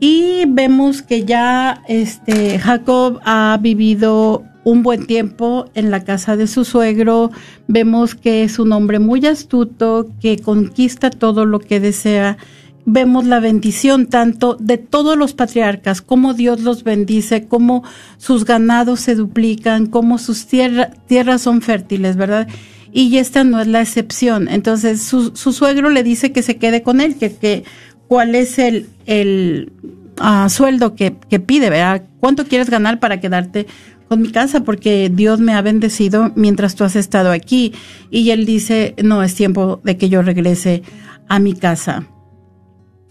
[0.00, 6.46] Y vemos que ya este Jacob ha vivido un buen tiempo en la casa de
[6.46, 7.30] su suegro.
[7.68, 12.38] Vemos que es un hombre muy astuto, que conquista todo lo que desea.
[12.86, 17.84] Vemos la bendición tanto de todos los patriarcas, como Dios los bendice, cómo
[18.16, 22.48] sus ganados se duplican, cómo sus tierras son fértiles, ¿verdad?
[22.92, 24.48] Y esta no es la excepción.
[24.48, 27.64] Entonces su, su suegro le dice que se quede con él, que, que
[28.10, 29.72] cuál es el, el
[30.18, 32.02] ah, sueldo que, que pide, ¿verdad?
[32.18, 33.68] ¿Cuánto quieres ganar para quedarte
[34.08, 34.64] con mi casa?
[34.64, 37.72] Porque Dios me ha bendecido mientras tú has estado aquí.
[38.10, 40.82] Y él dice, no, es tiempo de que yo regrese
[41.28, 42.08] a mi casa.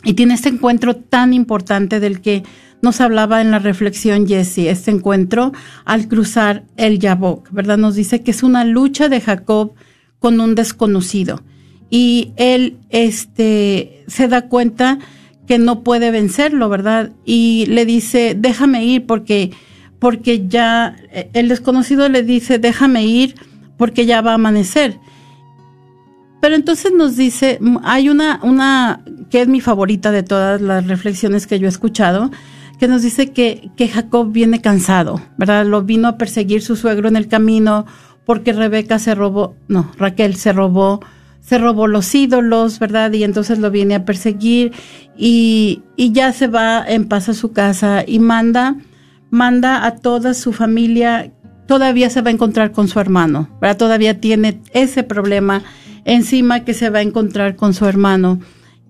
[0.03, 2.43] Y tiene este encuentro tan importante del que
[2.81, 5.53] nos hablaba en la reflexión Jesse, este encuentro
[5.85, 7.77] al cruzar el Yabok, ¿verdad?
[7.77, 9.75] Nos dice que es una lucha de Jacob
[10.19, 11.41] con un desconocido
[11.89, 14.99] y él este, se da cuenta
[15.47, 17.11] que no puede vencerlo, ¿verdad?
[17.25, 19.51] Y le dice, déjame ir porque,
[19.97, 20.95] porque ya,
[21.33, 23.35] el desconocido le dice, déjame ir
[23.77, 24.99] porque ya va a amanecer.
[26.39, 31.47] Pero entonces nos dice, hay una, una que es mi favorita de todas las reflexiones
[31.47, 32.31] que yo he escuchado,
[32.79, 35.65] que nos dice que, que Jacob viene cansado, ¿verdad?
[35.65, 37.85] Lo vino a perseguir su suegro en el camino
[38.23, 41.01] porque Rebeca se robó, no, Raquel se robó
[41.49, 43.11] se robó los ídolos, ¿verdad?
[43.11, 44.71] Y entonces lo viene a perseguir
[45.17, 48.75] y, y ya se va en paz a su casa y manda,
[49.31, 51.31] manda a toda su familia
[51.65, 53.77] todavía se va a encontrar con su hermano, ¿verdad?
[53.77, 55.63] Todavía tiene ese problema
[56.05, 58.39] encima que se va a encontrar con su hermano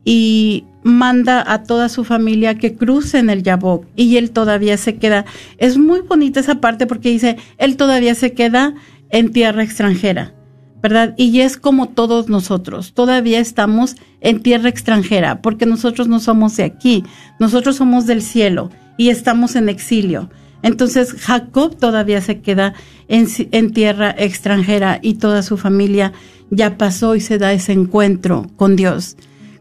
[0.04, 5.26] y manda a toda su familia que crucen el Yabok y él todavía se queda.
[5.58, 8.74] Es muy bonita esa parte porque dice, él todavía se queda
[9.10, 10.34] en tierra extranjera,
[10.82, 11.14] ¿verdad?
[11.18, 16.64] Y es como todos nosotros, todavía estamos en tierra extranjera porque nosotros no somos de
[16.64, 17.04] aquí,
[17.40, 20.30] nosotros somos del cielo y estamos en exilio.
[20.62, 22.74] Entonces Jacob todavía se queda
[23.08, 26.12] en, tierra extranjera y toda su familia
[26.50, 29.16] ya pasó y se da ese encuentro con Dios,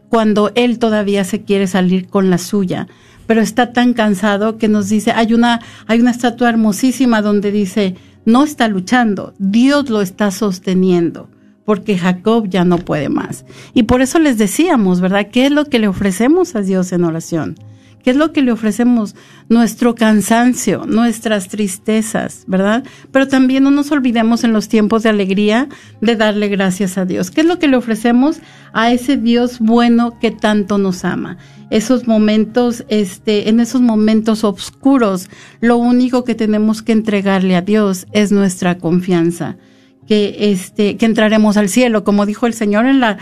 [0.09, 2.87] cuando él todavía se quiere salir con la suya,
[3.27, 7.95] pero está tan cansado que nos dice, hay una, hay una estatua hermosísima donde dice,
[8.25, 11.29] no está luchando, Dios lo está sosteniendo
[11.69, 13.45] porque Jacob ya no puede más.
[13.75, 15.27] Y por eso les decíamos, ¿verdad?
[15.31, 17.55] ¿Qué es lo que le ofrecemos a Dios en oración?
[18.03, 19.15] ¿Qué es lo que le ofrecemos?
[19.49, 22.83] Nuestro cansancio, nuestras tristezas, ¿verdad?
[23.11, 25.67] Pero también no nos olvidemos en los tiempos de alegría
[26.01, 27.29] de darle gracias a Dios.
[27.29, 28.37] ¿Qué es lo que le ofrecemos
[28.73, 31.37] a ese Dios bueno que tanto nos ama?
[31.71, 35.29] Esos momentos, este, en esos momentos oscuros,
[35.59, 39.57] lo único que tenemos que entregarle a Dios es nuestra confianza.
[40.07, 43.19] Que, este, que entraremos al cielo, como dijo el Señor en la,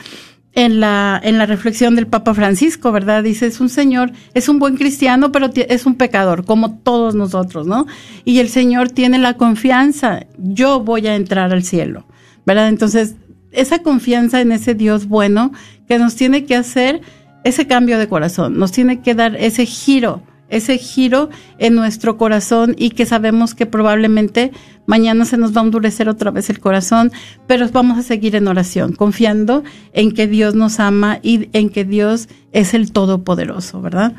[0.57, 3.21] en la, en la reflexión del Papa Francisco, ¿verdad?
[3.21, 7.67] Dice, es un señor, es un buen cristiano, pero es un pecador, como todos nosotros,
[7.67, 7.85] ¿no?
[8.25, 12.07] Y el Señor tiene la confianza, yo voy a entrar al cielo,
[12.43, 12.69] ¿verdad?
[12.69, 13.17] Entonces,
[13.51, 15.51] esa confianza en ese Dios bueno
[15.87, 17.01] que nos tiene que hacer
[17.43, 22.75] ese cambio de corazón, nos tiene que dar ese giro ese giro en nuestro corazón
[22.77, 24.51] y que sabemos que probablemente
[24.85, 27.11] mañana se nos va a endurecer otra vez el corazón,
[27.45, 31.85] pero vamos a seguir en oración, confiando en que Dios nos ama y en que
[31.85, 34.13] Dios es el Todopoderoso, ¿verdad?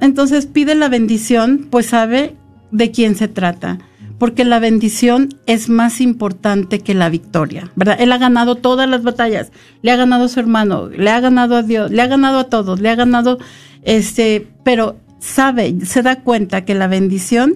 [0.00, 2.34] entonces pide la bendición, pues sabe
[2.70, 3.80] de quién se trata,
[4.18, 7.96] porque la bendición es más importante que la victoria, ¿verdad?
[8.00, 9.52] Él ha ganado todas las batallas,
[9.82, 12.44] le ha ganado a su hermano, le ha ganado a Dios, le ha ganado a
[12.44, 13.38] todos, le ha ganado,
[13.82, 17.54] este, pero sabe, se da cuenta que la bendición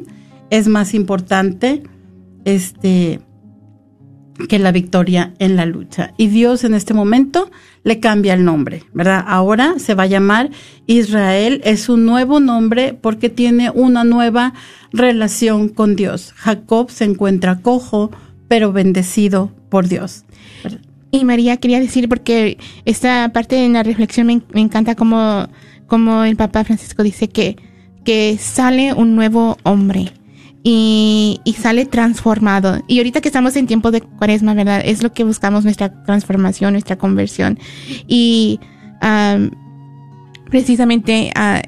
[0.50, 1.82] es más importante
[2.44, 3.20] este,
[4.48, 6.14] que la victoria en la lucha.
[6.16, 7.50] Y Dios en este momento
[7.82, 9.24] le cambia el nombre, ¿verdad?
[9.26, 10.50] Ahora se va a llamar
[10.86, 14.54] Israel, es un nuevo nombre porque tiene una nueva
[14.92, 16.32] relación con Dios.
[16.36, 18.12] Jacob se encuentra cojo,
[18.46, 20.24] pero bendecido por Dios.
[21.10, 25.48] Y María quería decir, porque esta parte en la reflexión me, me encanta como
[25.86, 27.56] como el Papa Francisco dice que,
[28.04, 30.12] que sale un nuevo hombre
[30.62, 32.80] y, y, sale transformado.
[32.88, 34.82] Y ahorita que estamos en tiempo de cuaresma, ¿verdad?
[34.84, 37.58] Es lo que buscamos, nuestra transformación, nuestra conversión.
[38.08, 38.58] Y
[40.50, 41.60] precisamente uh,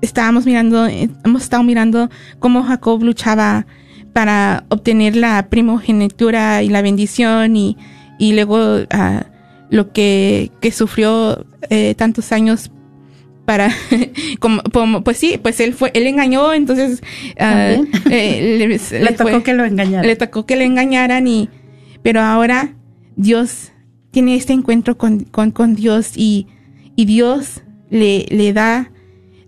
[0.00, 3.66] estábamos mirando, hemos estado mirando cómo Jacob luchaba
[4.12, 7.76] para obtener la primogenitura y la bendición y,
[8.18, 9.24] y luego uh,
[9.70, 12.70] lo que, que sufrió eh, tantos años
[13.44, 13.70] para
[14.40, 17.02] como, pues sí pues él fue él engañó entonces
[17.38, 21.48] uh, eh, le, le, tocó que lo engañaran le tocó que le engañaran y
[22.02, 22.74] pero ahora
[23.16, 23.72] Dios
[24.10, 26.46] tiene este encuentro con, con, con Dios y,
[26.96, 28.92] y Dios le, le da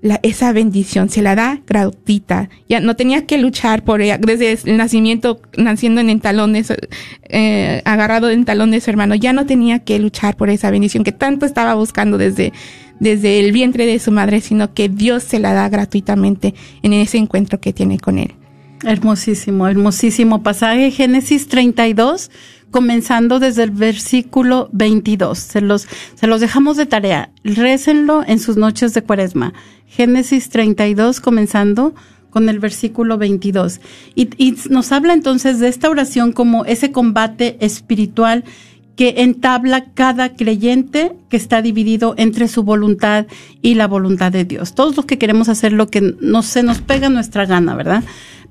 [0.03, 2.49] la, esa bendición, se la da gratuita.
[2.68, 6.72] Ya no tenía que luchar por ella desde el nacimiento, naciendo en talones,
[7.28, 9.14] eh, agarrado en talones, hermano.
[9.14, 12.53] Ya no tenía que luchar por esa bendición que tanto estaba buscando desde,
[13.01, 17.18] desde el vientre de su madre, sino que Dios se la da gratuitamente en ese
[17.18, 18.34] encuentro que tiene con él.
[18.84, 20.90] Hermosísimo, hermosísimo pasaje.
[20.90, 22.30] Génesis 32,
[22.70, 25.38] comenzando desde el versículo 22.
[25.38, 27.30] Se los, se los dejamos de tarea.
[27.42, 29.55] Récenlo en sus noches de cuaresma.
[29.86, 31.94] Génesis 32, comenzando
[32.28, 33.80] con el versículo 22.
[34.14, 38.44] Y, y nos habla entonces de esta oración como ese combate espiritual
[38.97, 43.26] que entabla cada creyente que está dividido entre su voluntad
[43.61, 44.74] y la voluntad de Dios.
[44.74, 48.03] Todos los que queremos hacer lo que no se nos pega nuestra gana, ¿verdad?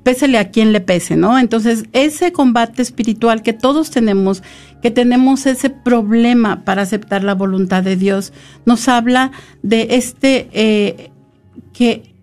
[0.03, 1.39] Pésele a quien le pese, ¿no?
[1.39, 4.43] Entonces, ese combate espiritual que todos tenemos,
[4.83, 8.31] que tenemos ese problema para aceptar la voluntad de Dios,
[8.67, 9.31] nos habla
[9.63, 11.09] de este, eh,
[11.73, 12.13] que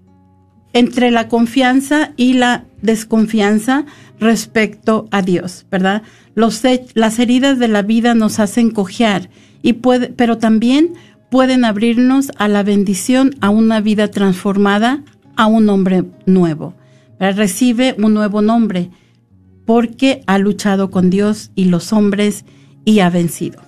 [0.72, 3.84] entre la confianza y la desconfianza
[4.20, 6.02] respecto a Dios, ¿verdad?
[6.34, 9.28] Las heridas de la vida nos hacen cojear,
[9.62, 10.94] y puede, pero también
[11.30, 15.02] pueden abrirnos a la bendición, a una vida transformada,
[15.36, 16.74] a un nombre nuevo.
[17.18, 18.90] Recibe un nuevo nombre
[19.64, 22.44] porque ha luchado con Dios y los hombres
[22.84, 23.60] y ha vencido.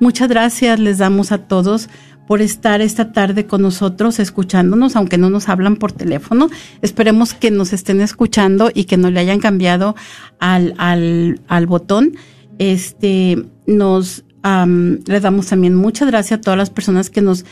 [0.00, 1.88] Muchas gracias les damos a todos
[2.26, 6.48] por estar esta tarde con nosotros, escuchándonos, aunque no nos hablan por teléfono.
[6.82, 9.94] Esperemos que nos estén escuchando y que no le hayan cambiado
[10.38, 12.16] al, al, al botón.
[12.58, 17.44] Este, nos, am, le damos también muchas gracias a todas las personas que nos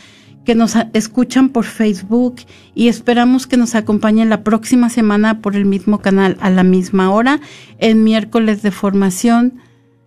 [0.45, 2.35] que nos escuchan por Facebook
[2.75, 7.11] y esperamos que nos acompañen la próxima semana por el mismo canal a la misma
[7.11, 7.41] hora
[7.79, 9.55] en miércoles de formación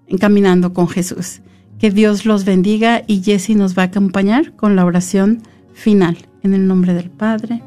[0.07, 1.41] en Caminando con Jesús.
[1.79, 6.18] Que Dios los bendiga y Jesse nos va a acompañar con la oración final.
[6.43, 7.62] En el nombre del Padre,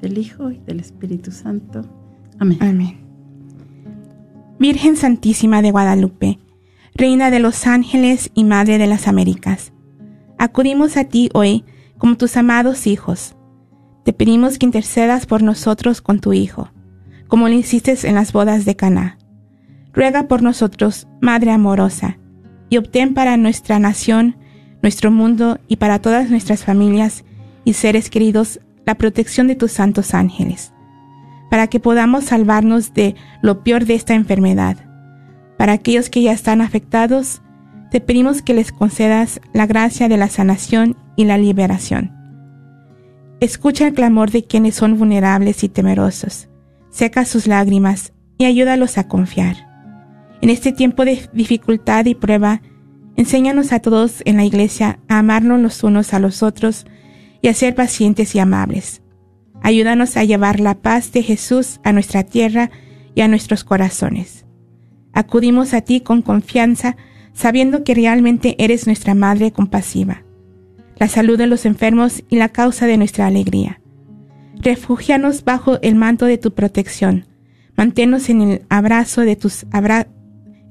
[0.00, 1.82] del Hijo y del Espíritu Santo.
[2.38, 2.58] Amén.
[2.60, 3.00] Amén.
[4.58, 6.38] Virgen Santísima de Guadalupe,
[6.94, 9.72] Reina de los ángeles y Madre de las Américas,
[10.38, 11.64] acudimos a ti hoy
[11.96, 13.36] como tus amados hijos.
[14.04, 16.70] Te pedimos que intercedas por nosotros con tu Hijo,
[17.26, 19.18] como lo hiciste en las bodas de Caná.
[19.94, 22.18] Ruega por nosotros, Madre amorosa,
[22.70, 24.36] y obtén para nuestra nación,
[24.82, 27.24] nuestro mundo y para todas nuestras familias
[27.64, 30.72] y seres queridos la protección de tus santos ángeles
[31.50, 34.76] para que podamos salvarnos de lo peor de esta enfermedad.
[35.58, 37.42] Para aquellos que ya están afectados,
[37.90, 42.16] te pedimos que les concedas la gracia de la sanación y la liberación.
[43.40, 46.48] Escucha el clamor de quienes son vulnerables y temerosos,
[46.90, 49.69] seca sus lágrimas y ayúdalos a confiar.
[50.40, 52.62] En este tiempo de dificultad y prueba,
[53.16, 56.86] enséñanos a todos en la iglesia a amarnos los unos a los otros
[57.42, 59.02] y a ser pacientes y amables.
[59.62, 62.70] Ayúdanos a llevar la paz de Jesús a nuestra tierra
[63.14, 64.46] y a nuestros corazones.
[65.12, 66.96] Acudimos a ti con confianza,
[67.34, 70.24] sabiendo que realmente eres nuestra Madre compasiva,
[70.96, 73.80] la salud de los enfermos y la causa de nuestra alegría.
[74.56, 77.26] Refúgianos bajo el manto de tu protección.
[77.76, 80.08] Manténnos en el abrazo de tus abra-